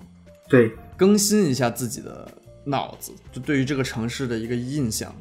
[0.49, 2.27] 对，更新一下自己的
[2.65, 5.15] 脑子，就对于这个城市的一个印象。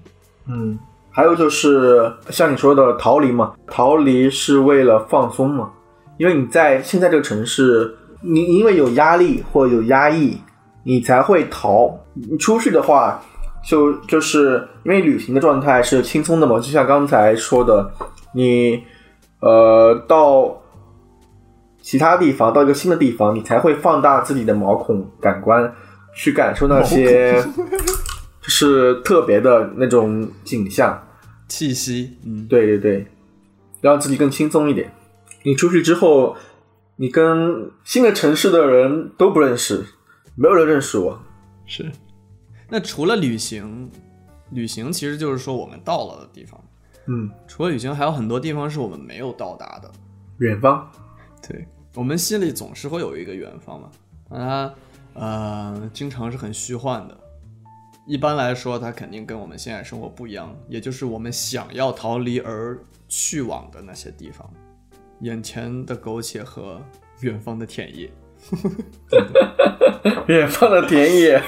[0.48, 0.80] 嗯，
[1.12, 5.72] 还有就是像你说的逃离嘛，逃离是为了放松嘛，
[6.18, 10.38] 因为你在现在这个城市，你因为有压力或有压抑，
[10.84, 12.00] 你才会逃。
[12.14, 13.22] 你出去的话，
[13.68, 17.92] 就就是因为旅行的状态是轻松的嘛，就像刚才说的，
[18.34, 18.84] 你
[19.40, 20.62] 呃到
[21.82, 25.74] 其他地方，到一个新的地方，你才会放大自己的毛孔感官，
[26.16, 27.42] 去感受那些
[28.42, 31.02] 就是特别的那种景象。
[31.48, 33.06] 气息，嗯，对对对，
[33.82, 34.92] 让自己更轻松一点。
[35.44, 36.36] 你出去之后，
[36.96, 39.86] 你跟新的城市的人都不认识，
[40.36, 41.20] 没有人认识我。
[41.66, 41.92] 是。
[42.70, 43.90] 那除了旅行，
[44.52, 46.60] 旅行其实就是说我们到了的地方。
[47.06, 49.92] 嗯，除了旅行，还有很多地方是我们没有到达的。
[50.38, 50.90] 远方，
[51.48, 53.92] 对，我们心里总是会有一个远方嘛，
[54.30, 54.74] 它
[55.14, 57.18] 呃经常是很虚幻的。
[58.08, 64.50] 一般来说，它肯定跟我们现在生活不一样，也就是我们想要逃离而去往的那些地方，
[65.22, 66.82] 眼前的苟且和
[67.20, 68.10] 远方的田野。
[70.28, 71.40] 远方的田野。《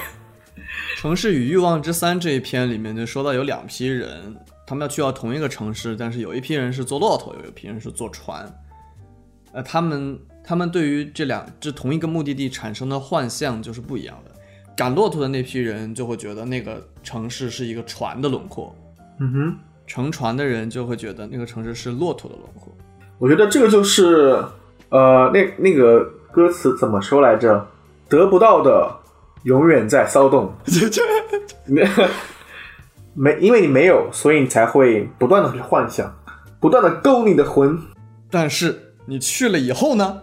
[0.96, 4.34] 城市与欲望之三》这一篇里面就说到有两批人，
[4.66, 8.50] 他们要去到同一个城市，但是有一批人是坐骆驼，有一批人是坐船。
[9.52, 14.30] 呃，他们他们对于这两这同一个目的地产生的幻象就是不一样的。
[14.74, 18.74] 赶骆驼的那批人就会觉得那个城市是一个船的轮廓，
[19.20, 19.54] 嗯哼，
[19.86, 22.74] 乘船的人就会觉得那个城市是骆驼的轮廓。
[23.18, 24.42] 我觉得这个就是
[24.88, 27.68] 呃，那那个歌词怎么说来着？
[28.08, 28.96] 得不到的
[29.46, 30.52] 永远在骚动。
[31.64, 31.88] 没
[33.14, 36.12] 没，因为你没有，所以你才会不断的去幻想，
[36.60, 37.78] 不断的勾你的魂，
[38.30, 40.20] 但是你去了以后呢，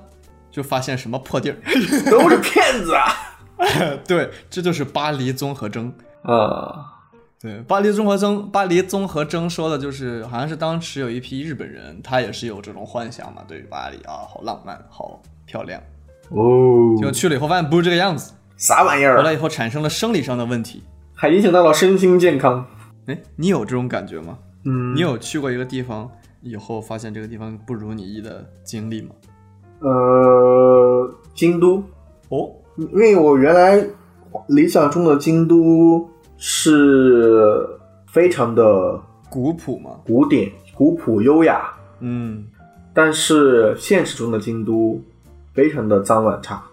[0.51, 1.57] 就发现什么破地儿。
[2.11, 3.07] 都是骗子啊！
[4.05, 5.91] 对，这就是巴黎综合征。
[6.23, 6.85] 啊，
[7.39, 15.81] 对，巴黎综合征，巴黎综合征说的就是，好像是当时有一批日本人，他也是有这种幻想嘛，对于巴黎啊，好浪漫，好漂亮。
[16.29, 19.17] 哦结果去了以后发现不是这个样子，啥玩意儿？
[19.17, 20.83] 回来以后产生了生理上的问题。
[21.13, 22.65] 还影响到了身心健康。
[23.05, 24.37] 哎，你有这种感觉吗？
[24.65, 26.09] 嗯你有去过一个地方
[26.41, 29.09] 以后发现这个地方不如你意的经历吗？
[29.79, 31.83] 呃，京都，
[32.29, 33.85] 哦，因为我原来
[34.47, 37.67] 理想中的京都是
[38.07, 38.97] 非常的
[39.29, 39.91] 古朴嘛？
[40.05, 42.45] 古典、古朴、优雅，嗯，
[42.93, 45.01] 但是现实中的京都
[45.53, 46.63] 非常的脏乱差。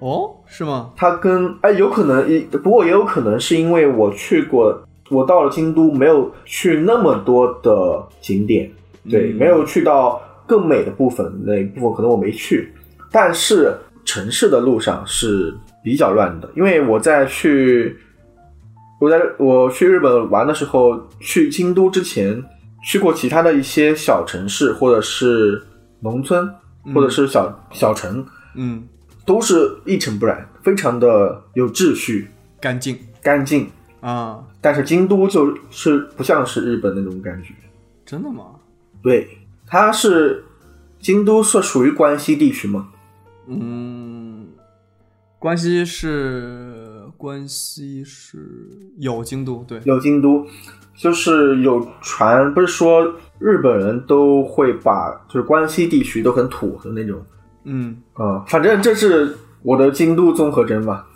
[0.00, 0.90] 哦，是吗？
[0.96, 4.76] 它跟哎，有可能，也不过也有可能是因为我去过，
[5.10, 8.70] 我到了京都没有去那么多的景点，
[9.08, 9.36] 对，嗯。
[9.36, 12.72] 没有去到更美的部分，那一部分可能我没去，
[13.12, 13.72] 但是
[14.04, 17.96] 城市的路上是比较乱的，因为我在去
[19.00, 22.42] 我在我去日本玩的时候，去京都之前
[22.82, 25.62] 去过其他的一些小城市或者是
[26.00, 26.48] 农村
[26.94, 28.24] 或者是小、小城，
[28.56, 28.82] 嗯，
[29.30, 32.28] 都是一尘不染，非常的有秩序、
[32.60, 33.70] 干净干净。
[34.00, 37.54] 啊，但是京都就是不像是日本那种感觉，
[38.04, 38.46] 真的吗？
[39.00, 39.28] 对，
[39.68, 40.44] 它是
[40.98, 42.88] 京都是属于关西地区吗？
[43.46, 44.48] 嗯，
[45.38, 48.48] 关西是关西是
[48.98, 50.44] 有京都，对，有京都，
[50.96, 57.22] 就是有传，不是说日本人都会把就是关西地区都很土的那种，
[57.64, 61.06] 嗯啊、反正这是我的精度综合征吧。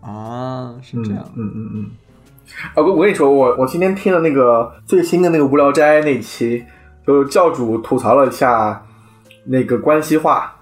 [0.00, 1.90] 啊，是这样，嗯嗯嗯。
[2.74, 6.62] 啊，我我跟你说，我我今天听了那个最新的那个无聊斋那期，
[7.06, 8.84] 就教主吐槽了一下
[9.44, 10.54] 那个关系话，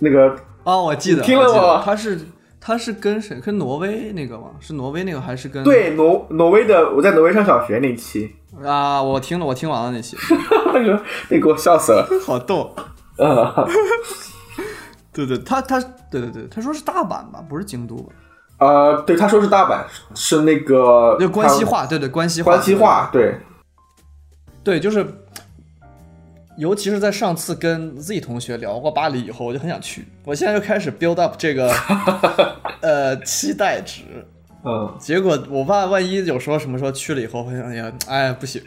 [0.00, 2.20] 那个哦，我记得，听了吗他是
[2.60, 3.40] 他是跟谁？
[3.40, 4.48] 跟挪威那个吗？
[4.60, 5.64] 是挪威那个还是跟？
[5.64, 10.18] 对，挪挪威的，我在挪威上小学那期，啊，我听了，我听完了那期，
[10.74, 12.06] 那个那给我笑死了。
[12.26, 12.74] 好逗。
[13.16, 13.66] 呃
[15.24, 18.12] 对对，他他对对对，他说是大阪吧，不是京都吧？
[18.58, 19.82] 呃，对，他说是大阪，
[20.14, 23.38] 是那个就关西话，对对，关西话，关西话，对，
[24.64, 25.06] 对，就是，
[26.56, 30.06] 尤其是在上次跟 Z 同学聊过巴黎以后，我就很想去。
[30.24, 31.70] 我现在就开始 build up 这个
[32.80, 34.02] 呃期待值，
[34.64, 38.62] 嗯，结果我怕万一有时候什么时候去了以后，会想，哎呀，哎不行，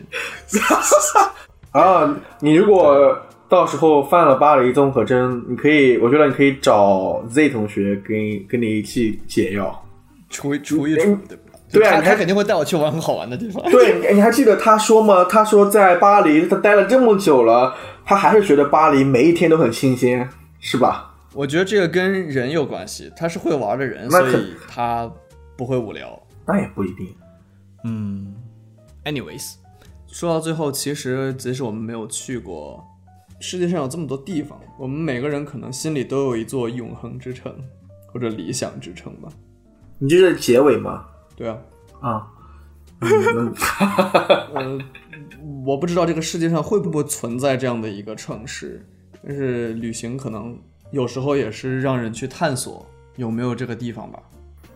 [1.74, 3.18] 啊，你如果
[3.50, 9.84] 到时候犯了巴黎综合征，你可以，我觉得你可以找 Z 同学跟跟你一起解药。
[10.30, 11.20] 除一除，对吧？
[11.72, 13.64] 对啊他他肯定会带我去玩很好玩的地方。
[13.72, 15.26] 对，你你还记得他说吗？
[15.26, 17.74] 他说在巴黎他待了这么久了，
[18.06, 20.30] 他还是觉得巴黎每一天都很新鲜，
[20.60, 21.16] 是吧？
[21.34, 25.12] 我觉得这个跟人有关系，他是会玩的人，所以他
[25.58, 26.22] 不会无聊。
[26.48, 27.08] 那也不一定。
[27.84, 28.36] 嗯
[29.06, 29.54] ，anyways，
[30.08, 32.84] 说到最后，其实即使我们没有去过，
[33.40, 37.54] 世界上有这么多地方，我们每个人可能心里都有一座永恒之城
[38.08, 39.30] 或者理想之城吧。
[39.98, 41.06] 你这是结尾吗？
[41.36, 41.58] 对啊，
[42.02, 42.28] 啊，
[43.00, 43.54] 嗯，
[44.56, 44.80] 呃，
[45.66, 48.86] 我不知道这个世界上会不会存在这样的一个城市，
[49.26, 50.58] 但是旅行可能
[50.92, 52.86] 有时候也是让人去探索
[53.16, 54.20] 有没有这个地方吧。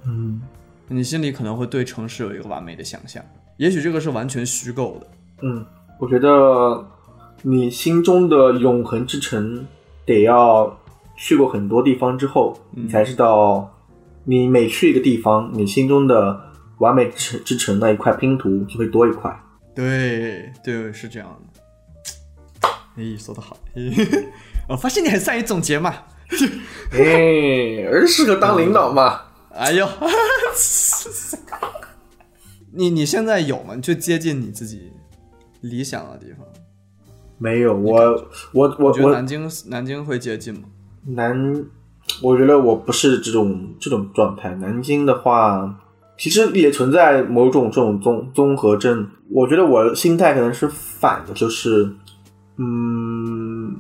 [0.06, 0.42] 嗯
[0.90, 3.24] 你心里可能会对城市有一个完美的想象，
[3.58, 5.08] 也许这个是完全虚构的。
[5.42, 5.66] 嗯，
[5.98, 6.86] 我觉得
[7.46, 9.68] 你心中的永恒之城
[10.06, 10.80] 得要
[11.18, 13.70] 去过很多地方之后，你才知道，
[14.24, 16.42] 你每去一个地方，你心中的
[16.78, 19.38] 完美之之城那一块拼图就会多一块。
[19.76, 21.62] 对对，是这样的。
[22.96, 23.58] 哎，说的好。
[24.70, 25.94] 我发现你很善于总结嘛。
[26.94, 29.22] 哎，人适合当领导嘛？
[29.54, 29.86] 哎呦，
[32.72, 33.76] 你你现在有吗？
[33.76, 34.94] 就接近你自己
[35.60, 36.48] 理想的地方。
[37.44, 37.94] 没有，我
[38.54, 40.62] 我我我觉得南京南京会接近吗？
[41.08, 41.66] 南，
[42.22, 44.56] 我觉得我不是这种这种状态。
[44.56, 45.78] 南京的话，
[46.18, 49.06] 其实也存在某种这种综综合症。
[49.30, 51.94] 我觉得我的心态可能是反的，就是，
[52.56, 53.76] 嗯，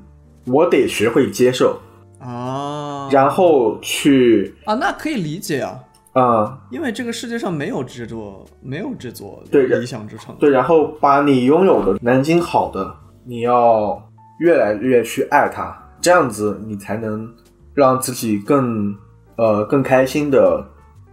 [0.48, 1.80] 我得学会接受，
[2.20, 5.80] 啊然后去啊，那可以理解啊，
[6.12, 10.36] 啊、因为这个世界上没有制作没有制作对理想之城。
[10.38, 12.94] 对，然后把你拥有的南京好的，
[13.26, 14.02] 你要
[14.40, 17.32] 越来越去爱它，这样子你才能
[17.74, 18.96] 让自己更
[19.38, 20.66] 呃更开心的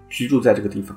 [0.09, 0.97] 居住在这个地方。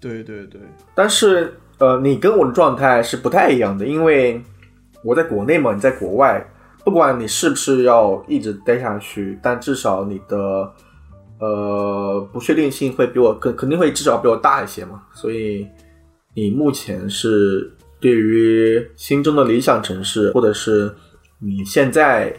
[0.00, 0.60] 对对对，
[0.94, 4.40] 但是呃，你跟我的状态是不太一样的，因为
[5.02, 6.46] 我在国内嘛，你在国外，
[6.84, 10.72] 不管你是不是要一直待下去，但至少你的
[11.38, 15.66] 呃不确定性会比我肯肯定会至少比我大一些嘛，所以
[16.34, 20.94] 你目前是对于心中的理想城市，或者是
[21.38, 22.34] 你现在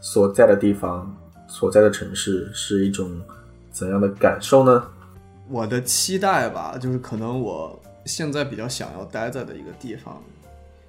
[0.00, 1.16] 所在的地方、
[1.48, 3.20] 所在的城市，是一种
[3.70, 4.88] 怎样的感受呢？
[5.48, 10.22] 我的期待吧，就是可能我现在比较想要待在的一个地方，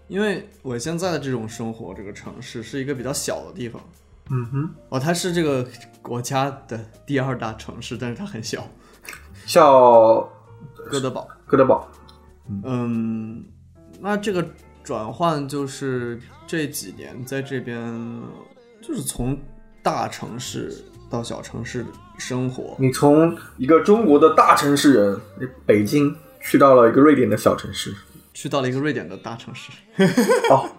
[0.07, 3.81] 因为我现在的这种生活，这个城市是一个比较小的地方。
[4.29, 5.65] 嗯哼，哦，它是这个
[6.01, 8.67] 国家的第二大城市，但是它很小，
[9.45, 10.29] 叫
[10.89, 11.27] 哥德堡。
[11.47, 11.89] 哥德堡。
[12.63, 13.43] 嗯，
[14.01, 14.45] 那这个
[14.83, 17.79] 转换就是这几年在这边，
[18.81, 19.39] 就是从
[19.83, 21.85] 大城市到小城市
[22.17, 22.75] 生活。
[22.79, 25.21] 你从一个中国的大城市人，
[25.65, 27.93] 北京，去到了一个瑞典的小城市。
[28.33, 29.71] 去到了一个瑞典的大城市，
[30.49, 30.69] 哦，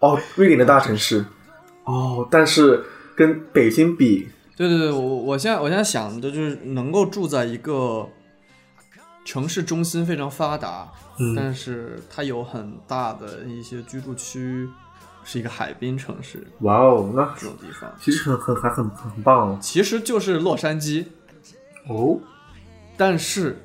[0.00, 1.24] 哦，瑞典的大城市。
[1.84, 8.08] 哦，但是跟北京比，对对对，我我现在我现在想的就是能够住在一个
[9.26, 14.68] 城市中心非常发达，嗯但是它有很大的一些居住区，
[15.24, 19.58] 是一个海滨城市哇哦，那这种地方，其实很很还很很很棒哦。
[19.60, 21.04] 其实就是洛杉矶，
[21.88, 22.20] 哦，
[22.96, 23.58] 但是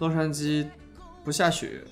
[0.00, 0.66] 洛杉矶
[1.24, 1.84] 不下雪。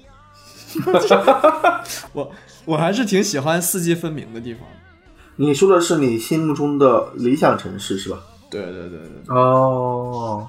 [2.12, 2.32] 我
[2.64, 4.62] 我还是挺喜欢四季分明的地方。
[5.36, 8.18] 你说的是你心目中的理想城市是吧？
[8.50, 9.36] 对对对对。
[9.36, 10.48] 哦，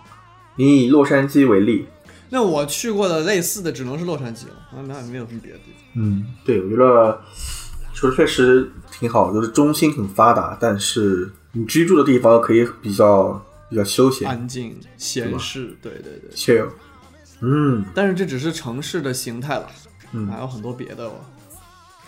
[0.56, 1.86] 你以洛杉矶为例。
[2.34, 6.04] 那我去过的类似的只能是洛杉矶了，那那没有什么别的地方。
[6.04, 7.22] 嗯，对，我觉得
[7.94, 16.32] 说的确实挺好，就是中心很发达，但是你居住的地方可以比较比较休闲安静、闲适，对对对。
[16.36, 16.70] ，chill。
[17.42, 19.68] 嗯，但是这只是城市的形态了，
[20.14, 21.12] 嗯还有很多别的哦。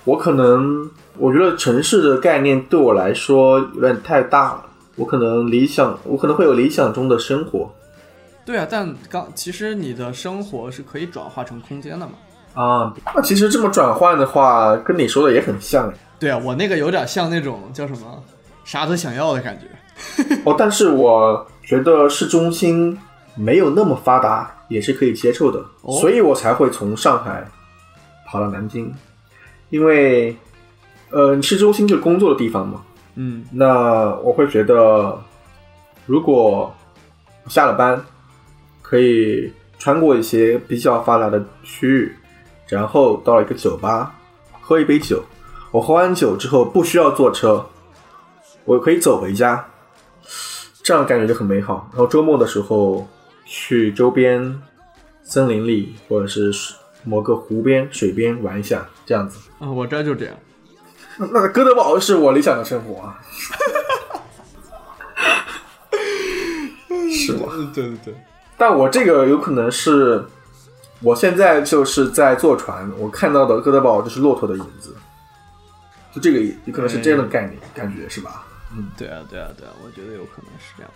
[0.06, 4.66] 我可能我觉得城市的概念对我来说有点太大了，
[4.96, 7.72] 我可能理想，我可能会有理想中的生活，
[8.46, 12.14] 对啊，但刚其实你的生活是可以转化成空间的嘛？
[12.54, 15.92] 啊，那其实这么转换的话，跟你说的也很像。
[16.20, 18.24] 对啊，我那个有点像那种叫什么
[18.64, 19.66] 啥都想要的感觉。
[20.46, 22.98] 哦，但是我觉得市中心
[23.34, 27.44] 没有那么发达，也是可以接受的，哦所以我才会从上海
[28.28, 28.94] 跑到南京，
[29.70, 30.36] 因为
[31.10, 32.82] 呃，市中心就是工作的地方嘛。
[33.16, 35.18] 嗯那我会觉得，
[36.06, 36.74] 如果
[37.48, 38.02] 下了班，
[38.88, 42.16] 可以穿过一些比较发达的区域，
[42.68, 44.16] 然后到一个酒吧
[44.62, 45.24] 喝一杯酒。
[45.72, 47.66] 我喝完酒之后不需要坐车，
[48.64, 49.66] 我可以走回家，
[50.84, 51.90] 这样感觉就很美好。
[51.92, 53.08] 然后周末的时候
[53.44, 54.62] 去周边
[55.24, 56.54] 森林里或者是
[57.04, 59.50] 某个湖边、水边玩一下，这样子。
[59.60, 60.36] 啊，我这就这样。
[61.18, 63.20] 那那哥德堡是我理想的生活啊，
[67.12, 67.48] 是吗？
[67.74, 68.14] 对对对，
[68.58, 70.26] 但我这个有可能是，
[71.02, 74.96] 我现在就是在坐船，我看到的哥德堡就是骆驼的影子，
[76.14, 78.46] 就这个有可能是这样的概念，感觉是吧？
[78.78, 80.92] 嗯对啊对啊对啊，我觉得有可能是这样。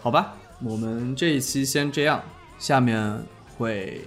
[0.00, 2.22] 好吧，我们这一期先这样，
[2.58, 3.20] 下面
[3.56, 4.04] 会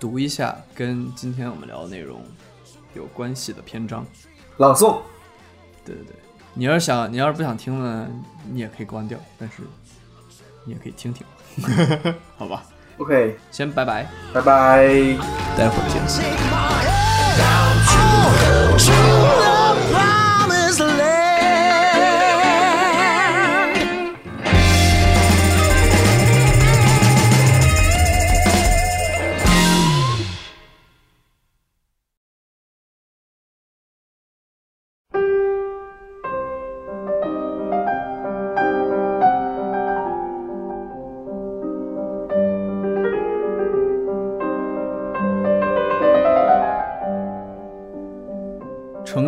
[0.00, 2.24] 读一下跟今天我们聊的内容
[2.94, 4.04] 有关系的篇章。
[4.56, 5.00] 朗诵，
[5.84, 6.14] 对对对，
[6.54, 8.08] 你要是想，你要是不想听呢，
[8.50, 9.62] 你也可以关掉，但是
[10.64, 11.24] 你也可以听听，
[12.38, 12.62] 好吧
[12.98, 14.86] ？OK，先拜拜，拜拜。
[15.56, 15.88] 待会儿
[18.78, 19.57] 见。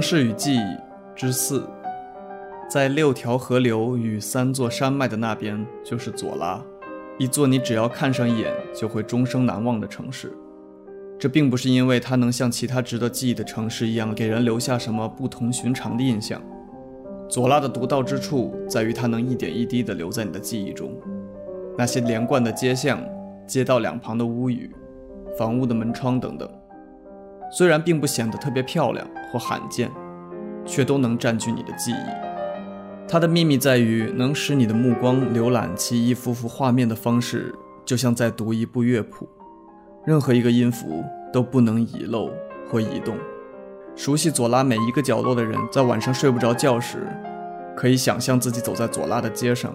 [0.01, 0.77] 城市与记忆
[1.15, 1.61] 之四》，
[2.71, 6.59] 在六条河流与三座山脉的那边，就是左拉，
[7.19, 10.33] 一座你只要看上一眼就会终生难忘的城市。
[11.19, 16.41] 这并不是因为它能像其他值得记忆的城市一样给人留下什么不同寻常的印象。
[17.29, 20.91] 左拉的独到之处在于它能一点一滴地留在你的记忆中。
[21.77, 23.07] 那些连贯的街巷、
[23.47, 24.75] 街道两旁的屋宇、
[25.37, 26.51] 房屋的门窗等等。
[27.51, 29.91] 虽然并不显得特别漂亮或罕见，
[30.65, 32.31] 却都能占据你的记忆。
[33.09, 37.53] 它的秘密在于能使你的目光浏览其一幅幅画面的方式，
[37.85, 39.29] 就像在读一部乐谱，
[40.07, 42.31] 任何一个音符都不能遗漏
[42.69, 43.17] 或移动。
[43.97, 47.05] 熟悉左拉每一个角落的人，在晚上睡不着觉时，
[47.77, 49.75] 可以想象自己走在左拉的街上，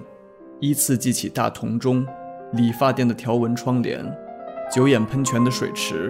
[0.61, 2.07] 依次记起大铜钟、
[2.53, 4.01] 理发店的条纹窗帘、
[4.71, 6.09] 九眼喷泉的水池。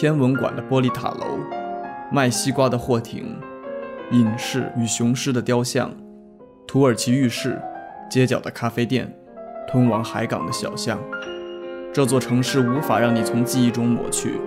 [0.00, 1.40] 天文馆的玻璃塔楼，
[2.12, 3.36] 卖西瓜的货亭，
[4.12, 5.90] 隐士与雄狮的雕像，
[6.68, 7.60] 土耳其浴室，
[8.08, 9.12] 街角的咖啡店，
[9.66, 11.00] 通往海港的小巷。
[11.92, 14.40] 这座城市无法让你从记忆中抹去，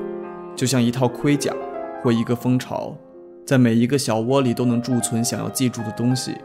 [0.55, 1.53] 就像一套盔甲
[2.01, 2.95] 或一个蜂巢，
[3.45, 6.37] 在每一个小窝里都能贮存想要记住的东西：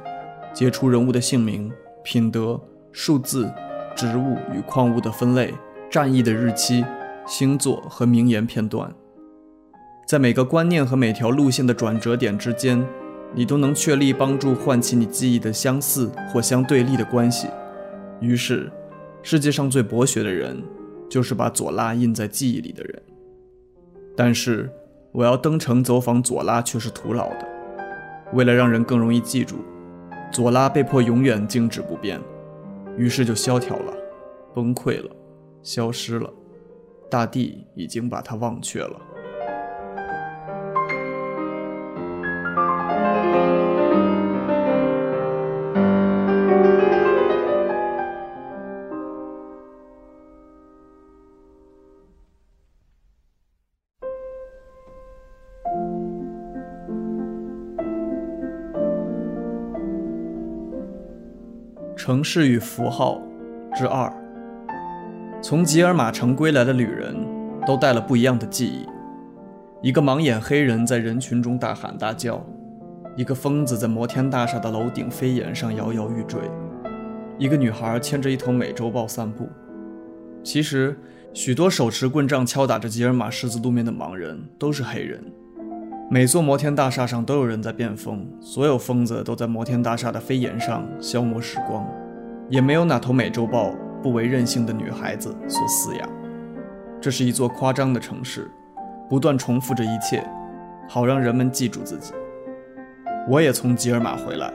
[0.53, 1.71] 杰出人物的姓名、
[2.03, 3.49] 品德、数字、
[3.95, 5.55] 植物与矿物的分类、
[5.89, 6.85] 战役的日期。
[7.27, 8.95] 星座和名言片段，
[10.07, 12.87] 在每个观念和每条路线的转折点之间，
[13.35, 17.49] 你都能确立帮助唤起你记忆的相似或相对立的关系。
[18.21, 18.71] 于是，
[19.25, 20.63] 世界上最博学的人，
[21.11, 23.03] 就是把左拉印在记忆里的人。
[24.17, 24.71] 但是，
[25.11, 27.49] 我要登城走访左拉却是徒劳的。
[28.33, 29.57] 为了让人更容易记住，
[30.31, 32.21] 左拉被迫永远静止不变，
[32.97, 33.93] 于是就萧条了，
[34.55, 35.11] 崩溃了，
[35.65, 36.33] 消失了。
[37.11, 39.01] 大地已经把它忘却了。
[61.97, 63.21] 城市与符号
[63.75, 64.26] 之二。
[65.43, 67.15] 从吉尔马城归来的旅人，
[67.67, 68.87] 都带了不一样的记忆。
[69.83, 72.45] 一个盲眼黑人在人群中大喊大叫，
[73.17, 76.41] 一个疯子在摩天大厦的楼顶飞檐上摇摇欲坠，
[77.39, 79.47] 一个女孩牵着一头美洲豹散步。
[80.43, 80.99] 其实，
[81.35, 85.23] 许多手持棍杖敲打着吉尔马十字路面的盲人都是黑人。
[86.11, 91.87] 每座摩天大厦上都有人在变疯，所有疯子都在摩天大厦的飞檐上消磨时光，
[92.49, 93.75] 也没有哪头美洲豹
[94.07, 96.09] 不为任性的女孩子所饲养。
[97.01, 98.49] 这是一座夸张的城市，
[99.11, 100.25] 不断重复着一切，
[100.89, 102.13] 好让人们记住自己。
[103.29, 104.53] 我也从吉尔玛回来，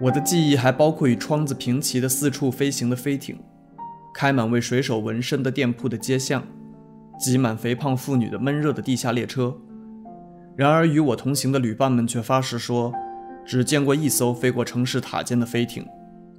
[0.00, 3.38] 我的记忆还包括与窗子平齐的四处飞行的飞艇，
[4.14, 6.42] 开满为水手纹身的店铺的街巷，
[7.18, 9.54] 挤满肥胖妇女的闷热的地下列车。
[10.56, 12.90] 然而，与我同行的旅伴们却发誓说，
[13.44, 15.86] 只见过一艘飞过城市塔尖的飞艇，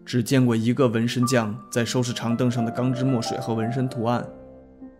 [0.05, 4.23] 只见过一个纹身匠在收拾长凳上的钢制墨水和纹身图案，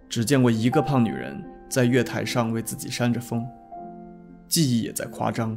[0.10, 1.40] 只见过一个胖女人
[1.70, 3.46] 在月台上为自己扇着风。
[4.48, 5.56] 记忆也在夸张，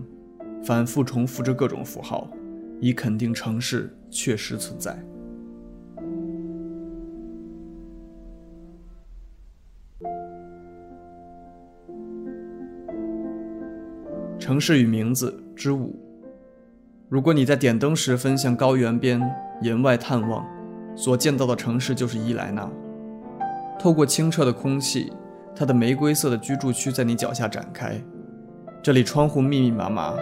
[0.63, 2.31] 反复重复着各种符号，
[2.79, 4.99] 以肯定城市确实存在。
[14.39, 16.08] 城市与名字之五。
[17.11, 19.19] 如果你在点灯时分向高原边
[19.63, 20.45] 沿外探望，
[20.95, 22.71] 所见到的城市就是伊莱纳。
[23.79, 25.11] 透过清澈的空气，
[25.57, 27.99] 它的玫瑰色的居住区在你脚下展开。
[28.83, 30.17] 这里窗户密密麻麻，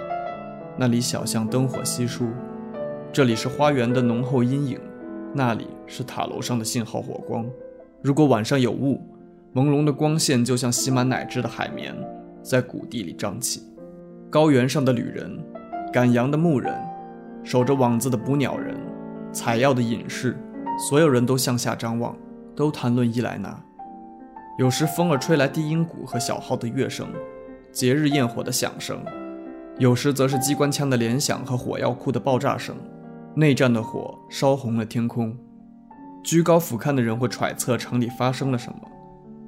[0.79, 2.29] 那里小巷灯火稀疏。
[3.13, 4.79] 这里是花园的浓厚阴影，
[5.35, 7.45] 那里是塔楼上的信号火光。
[8.01, 9.03] 如果晚上有雾，
[9.53, 11.93] 朦胧的光线就像吸满奶汁的海绵，
[12.45, 13.65] 在谷地里胀气。
[14.31, 15.37] 高原上的旅人，
[15.93, 16.75] 赶羊的牧人，
[17.43, 18.77] 守着网子的捕鸟人，
[19.33, 20.37] 采药的隐士，
[20.89, 22.15] 所有人都向下张望，
[22.55, 23.59] 都谈论伊莱娜。
[24.59, 27.07] 有时风儿吹来低音鼓和小号的乐声，
[27.73, 28.97] 节日焰火的响声；
[29.79, 32.75] 有时则是机关枪的联响和火药库的爆炸声。
[33.35, 35.37] 内战的火烧红了天空。
[36.25, 38.79] 居高俯瞰的人会揣测城里发生了什么，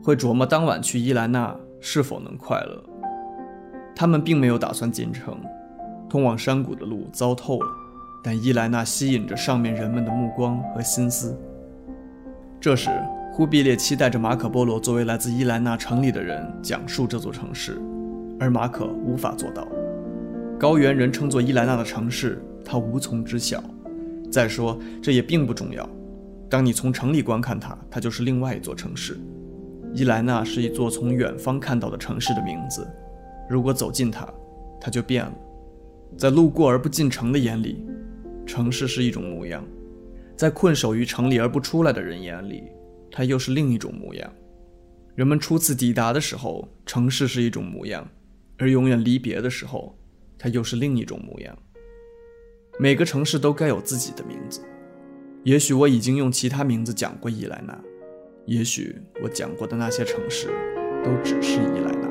[0.02, 2.84] 会琢磨当晚去伊莱娜是否能快乐。
[3.96, 5.40] 他们并没有打算进城，
[6.08, 7.66] 通往山谷的路糟透了，
[8.22, 11.38] 但伊莱娜吸引着上面人们的目光和心思。
[12.60, 12.90] 这时，
[13.32, 17.80] 忽必烈期待着马可·波罗作为来自伊莱纳城里的人讲述这座城市，
[18.40, 19.66] 而马可无法做到。
[20.58, 23.62] 高原人称作伊莱纳的城市，他无从知晓。
[24.30, 25.88] 再说，这也并不重要。
[26.50, 29.18] 当你从城里观看它，它就是另外一座城市。
[29.94, 32.86] 伊莱纳是一座从远方看到的城市的名字。
[33.48, 34.28] 如果走近它，
[34.80, 35.32] 它就变了。
[36.16, 37.84] 在路过而不进城的眼里，
[38.46, 39.62] 城市是一种模样；
[40.36, 42.64] 在困守于城里而不出来的人眼里，
[43.10, 44.32] 它又是另一种模样。
[45.14, 48.04] 人们初次抵达的时候，城市是一种模样；
[48.56, 49.98] 而永远离别的时候，
[50.38, 51.56] 它又是另一种模样。
[52.78, 54.60] 每个城市都该有自己的名字。
[55.44, 57.76] 也许我已经用其他名字讲过伊莱娜，
[58.46, 60.48] 也许我讲过的那些城市，
[61.04, 62.07] 都只是伊莱娜。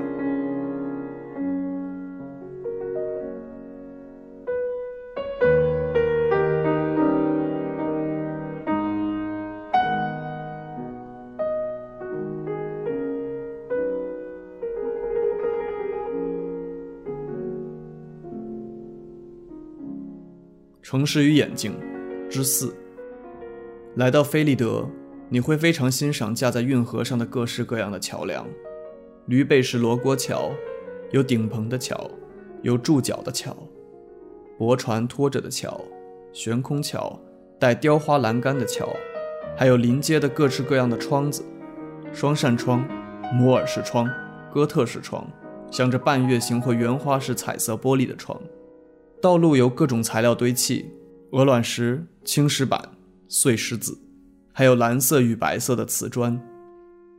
[20.90, 21.78] 城市与眼镜
[22.30, 22.74] 之四。
[23.96, 24.90] 来到菲利德，
[25.28, 28.48] 你会非常欣赏架在运河上的各式各样的桥梁：
[29.26, 30.50] 驴背式罗锅桥，
[31.12, 32.10] 有顶棚的桥，
[32.62, 33.54] 有柱脚的桥，
[34.58, 35.82] 驳船拖着的桥，
[36.32, 37.20] 悬空桥，
[37.60, 38.88] 带雕花栏杆的桥，
[39.58, 41.44] 还有临街的各式各样的窗子：
[42.14, 42.88] 双扇窗、
[43.34, 44.10] 摩尔式窗、
[44.54, 45.30] 哥特式窗，
[45.70, 48.42] 镶着半月形或圆花式彩色玻璃的窗。
[49.20, 50.92] 道路由各种材料堆砌：
[51.32, 52.80] 鹅卵石、青石板、
[53.28, 53.98] 碎石子，
[54.54, 56.40] 还有蓝色与白色的瓷砖。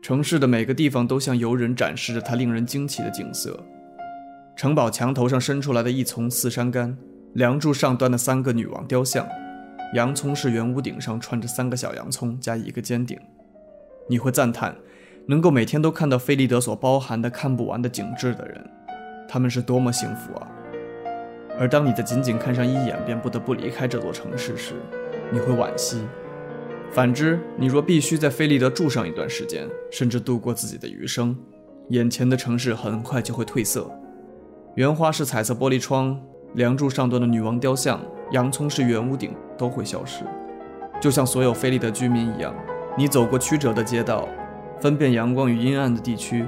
[0.00, 3.58] 城市的每个地方都向游人展示着它令人惊奇的景色：
[4.56, 6.94] 城堡墙头上伸出来的一丛刺山柑，
[7.32, 9.26] 梁柱上端的三个女王雕像，
[9.94, 13.18] 洋葱式圆屋顶上串着三个小洋葱加一个尖顶。
[14.08, 14.76] 你会赞叹，
[15.26, 18.64] 能够每天都看到菲利德所包含的看不完的景致的人，
[19.28, 20.48] 他们是多么幸福啊！
[21.58, 24.74] 而当你在仅仅看上一眼便不得不离开这座城市时，
[25.32, 25.98] 你会惋惜；
[26.92, 31.36] 反之，你若必须在菲利德住上一段时间，甚至度过自己的余生，
[31.88, 33.90] 眼前的城市很快就会褪色。
[34.76, 36.16] 圆花是彩色玻璃窗、
[36.54, 38.00] 梁柱上端的女王雕像、
[38.30, 40.22] 洋葱式圆屋顶都会消失，
[41.00, 42.54] 就像所有菲利德居民一样。
[42.96, 44.28] 你走过曲折的街道，
[44.80, 46.44] 分辨阳光与阴暗的地区，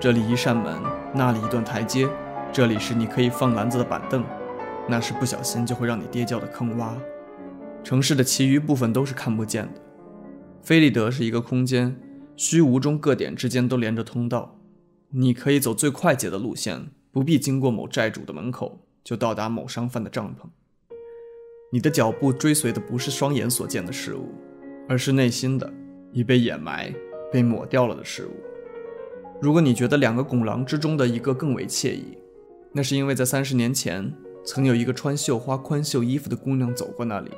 [0.00, 0.74] 这里一扇门，
[1.14, 2.08] 那里一段台阶。
[2.54, 4.24] 这里是你可以放篮子的板凳，
[4.88, 6.94] 那是不小心就会让你跌跤的坑洼。
[7.82, 9.80] 城市的其余部分都是看不见的。
[10.62, 12.00] 菲利德是一个空间，
[12.36, 14.56] 虚无中各点之间都连着通道。
[15.10, 20.46] 你可以走最快捷的路线，不必经过某债主的门口，就到达某商贩的帐篷。
[21.72, 24.32] 你的脚步追随的不是双眼所见的事物，
[24.88, 25.68] 而是内心的、
[26.12, 26.94] 已被掩埋、
[27.32, 28.36] 被抹掉了的事物。
[29.42, 32.16] 如果你觉得两个拱廊之中的一个更为惬意，
[32.76, 34.12] 那是因为在三十年前，
[34.44, 37.30] 曾有一个穿绣花宽袖衣服的姑娘走过那里，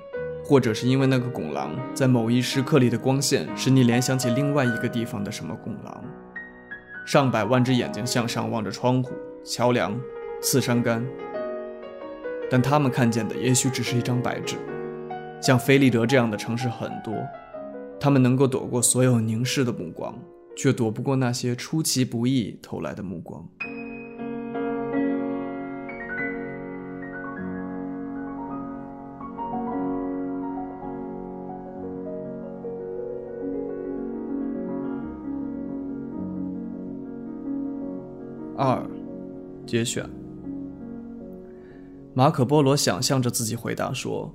[0.42, 6.04] 或者是因为那个拱廊在某一时刻里的光线使你联想起另外一个地方的什么拱廊。
[7.06, 9.12] 上百万只眼睛向上望着窗户、
[9.44, 9.94] 桥梁、
[10.40, 11.06] 刺山杆，
[12.50, 14.56] 但他们看见的也许只是一张白纸。
[15.42, 17.14] 像菲利德这样的城市很多，
[18.00, 20.18] 他们能够躲过所有凝视的目光，
[20.56, 23.46] 却躲不过那些出其不意投来的目光。
[38.58, 38.82] 二，
[39.66, 40.08] 节选。
[42.14, 44.34] 马可·波罗想象着自己回答说：“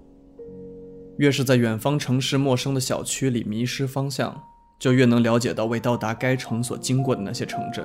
[1.18, 4.40] 越是在远方城市陌生的小区里迷失方向，
[4.78, 7.84] 就越能了解到为到达该城所经过的那些城镇。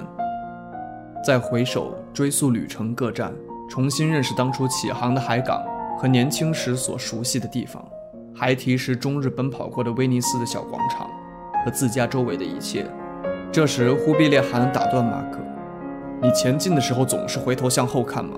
[1.25, 3.33] 再回首追溯旅程各站，
[3.71, 5.65] 重新认识当初起航的海港
[5.99, 7.83] 和年轻时所熟悉的地方，
[8.35, 11.11] 孩提时终日奔跑过的威尼斯的小广场
[11.65, 12.87] 和自家周围的一切。”
[13.51, 15.46] 这时，忽必烈汗打断马可。
[16.27, 18.37] 你前进的时候总是回头向后看吗？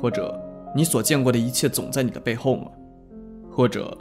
[0.00, 0.34] 或者
[0.74, 2.68] 你所见过的一切总在你的背后吗？
[3.52, 3.94] 或者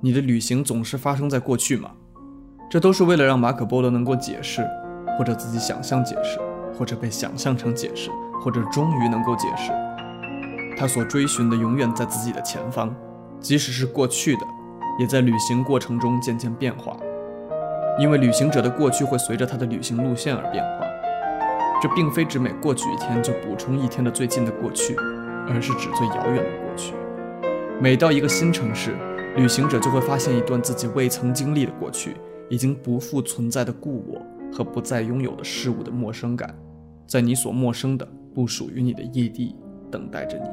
[0.00, 1.92] 你的旅行总是发生在过去吗？
[2.68, 4.66] 这都是为了让马可波罗能够解释，
[5.16, 6.40] 或者自己想象解释，
[6.76, 8.10] 或者被想象成解释，
[8.42, 9.70] 或者终于能够解释。
[10.76, 12.92] 他所追寻的永远在自己的前方，
[13.38, 14.42] 即使是过去的，
[14.98, 16.96] 也在旅行过程中渐渐变化，
[18.00, 20.87] 因为旅行者的过去会随着他的旅行路线而变化。
[21.80, 24.96] 这并非指每过去一天就补充一天的最近的过去，
[25.48, 26.92] 而是指最遥远的过去。
[27.80, 28.96] 每到一个新城市，
[29.36, 32.16] 旅行者就会发现一段自己未曾经历的过去，
[32.48, 34.20] 已经不复存在的故我
[34.52, 36.52] 和不再拥有的事物的陌生感，
[37.06, 39.54] 在你所陌生的、不属于你的异地
[39.88, 40.48] 等待着你。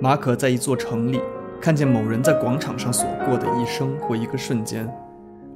[0.00, 1.20] 马可在一座城里
[1.60, 4.88] 看见某人在广场上所过的一生或一个瞬间，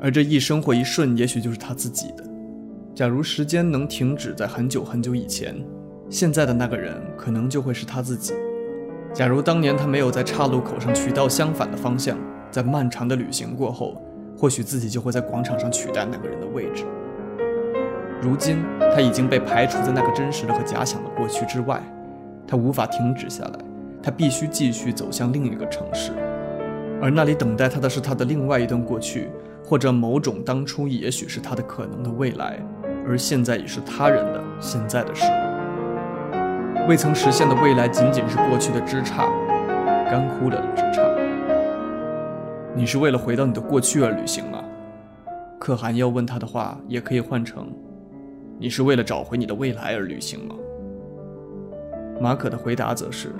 [0.01, 2.34] 而这一生或一瞬，也许就是他自己的。
[2.95, 5.53] 假如时间能停止在很久很久以前，
[6.09, 8.35] 现在的那个人可能就会是他自己。
[9.13, 12.17] 假如当年他没有在岔路口上取道相反的方向，
[12.53, 14.01] 在漫长的旅行过后，
[14.39, 16.85] 或许自己就会在广场上取代那个人的位置。
[18.23, 18.59] 如今
[18.95, 21.83] 他已经被排除在那个真实的和假想的过去之外，
[22.47, 23.59] 他无法停止下来，
[24.01, 26.13] 他必须继续走向另一个城市，
[27.03, 29.31] 而那里等待他的是他的另外一段过去，
[29.65, 32.65] 或者某种当初也许是他的可能的未来。
[33.07, 35.27] 而现在已是他人的现在的事，
[36.89, 39.29] 未曾实现的未来仅仅是过去的枝杈，
[40.11, 41.05] 干枯了的枝杈。
[42.75, 44.65] 你是为了回到你的过去而旅行吗？
[45.61, 47.69] 可汗要问他的话，也可以换成：
[48.59, 50.55] 你是为了找回你的未来而旅行吗？
[52.21, 53.33] 马可的回答则是：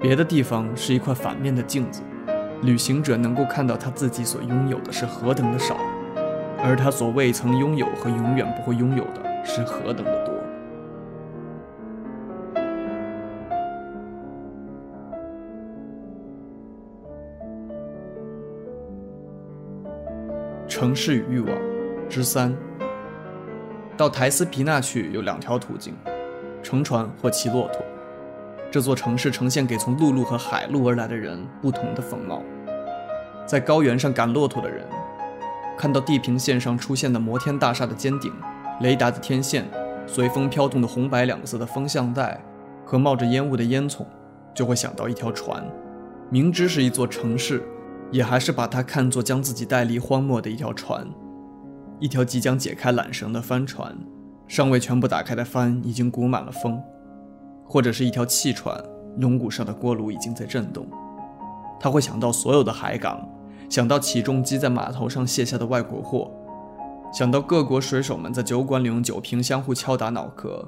[0.00, 2.02] 别的地方是一块反面的镜子，
[2.62, 5.76] 旅行者能够看到他自己所拥有的是何等的少。
[6.60, 10.34] 而他所未曾拥有和永远不会拥有的是何等的多。
[20.66, 21.56] 城市与欲望
[22.08, 22.54] 之三。
[23.96, 25.94] 到台斯皮纳去有两条途径：
[26.62, 27.82] 乘船或骑骆驼。
[28.70, 32.42] 这座城市呈现给从陆路和海路而来的人不同的风貌。
[33.46, 34.84] 在高原上赶骆驼的人。
[35.78, 38.32] 看到地平线上出现的摩天大厦的尖顶、
[38.80, 39.64] 雷达的天线、
[40.08, 42.42] 随风飘动的红白两色的风向带
[42.84, 44.04] 和冒着烟雾的烟囱，
[44.52, 45.64] 就会想到一条船。
[46.30, 47.62] 明知是一座城市，
[48.10, 51.06] 也还是把它看作将自己带离荒漠的一条船，
[52.00, 53.96] 一条即将解开缆绳的帆船，
[54.48, 56.82] 尚未全部打开的帆已经鼓满了风，
[57.64, 58.76] 或者是一条汽船，
[59.18, 60.84] 龙骨上的锅炉已经在震动。
[61.78, 63.24] 他会想到所有的海港。
[63.68, 66.30] 想到起重机在码头上卸下的外国货，
[67.12, 70.66] 想到各国水手们在酒馆里用酒瓶相互敲打脑壳，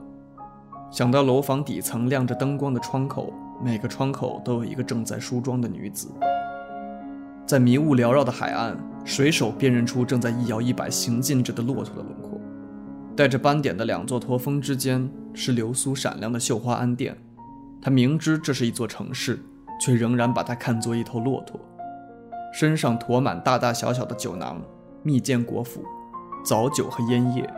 [0.91, 3.33] 想到楼房底层亮着灯光的窗口，
[3.63, 6.09] 每个窗口都有一个正在梳妆的女子。
[7.47, 12.39] 在迷雾缭绕的海岸，水手辨认出正在一摇一摆行进着的骆驼的轮廓。
[13.17, 17.13] 带着斑点的两座驼峰之间是流苏闪亮的绣花鞍钿。
[17.83, 19.43] 他明知这是一座城市，
[19.81, 21.59] 却仍然把它看作一头骆驼。
[22.53, 24.61] 身上驮满大大小小的酒囊
[25.03, 25.81] 蜜饯果脯
[26.45, 27.49] 枣酒和烟叶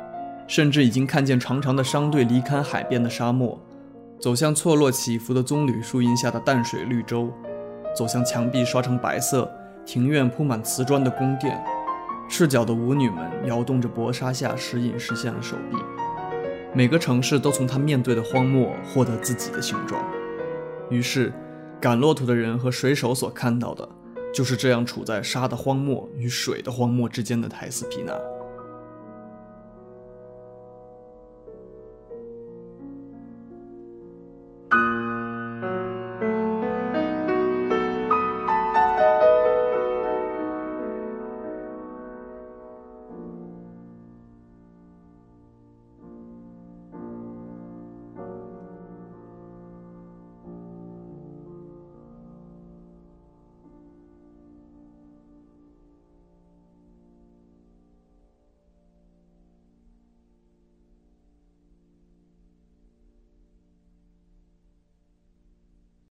[0.47, 3.59] 甚至已经看见长长的商队离开海边的沙漠
[4.21, 7.33] 走向错落起伏的棕榈树荫下的淡水绿洲
[7.97, 9.51] 走向墙壁刷成白色
[9.85, 11.63] 庭院铺满瓷砖的宫殿
[12.29, 15.77] 赤脚的舞女们摇动着薄纱下时隐时现的手臂。
[16.75, 20.03] 每个城市都从他面对的荒漠获得自己的形状。
[20.89, 21.31] 于是
[21.79, 23.87] 赶骆驼的人和水手所看到的
[24.33, 28.13] 就是这样处在沙的荒漠与水的荒漠之间的泰斯皮纳。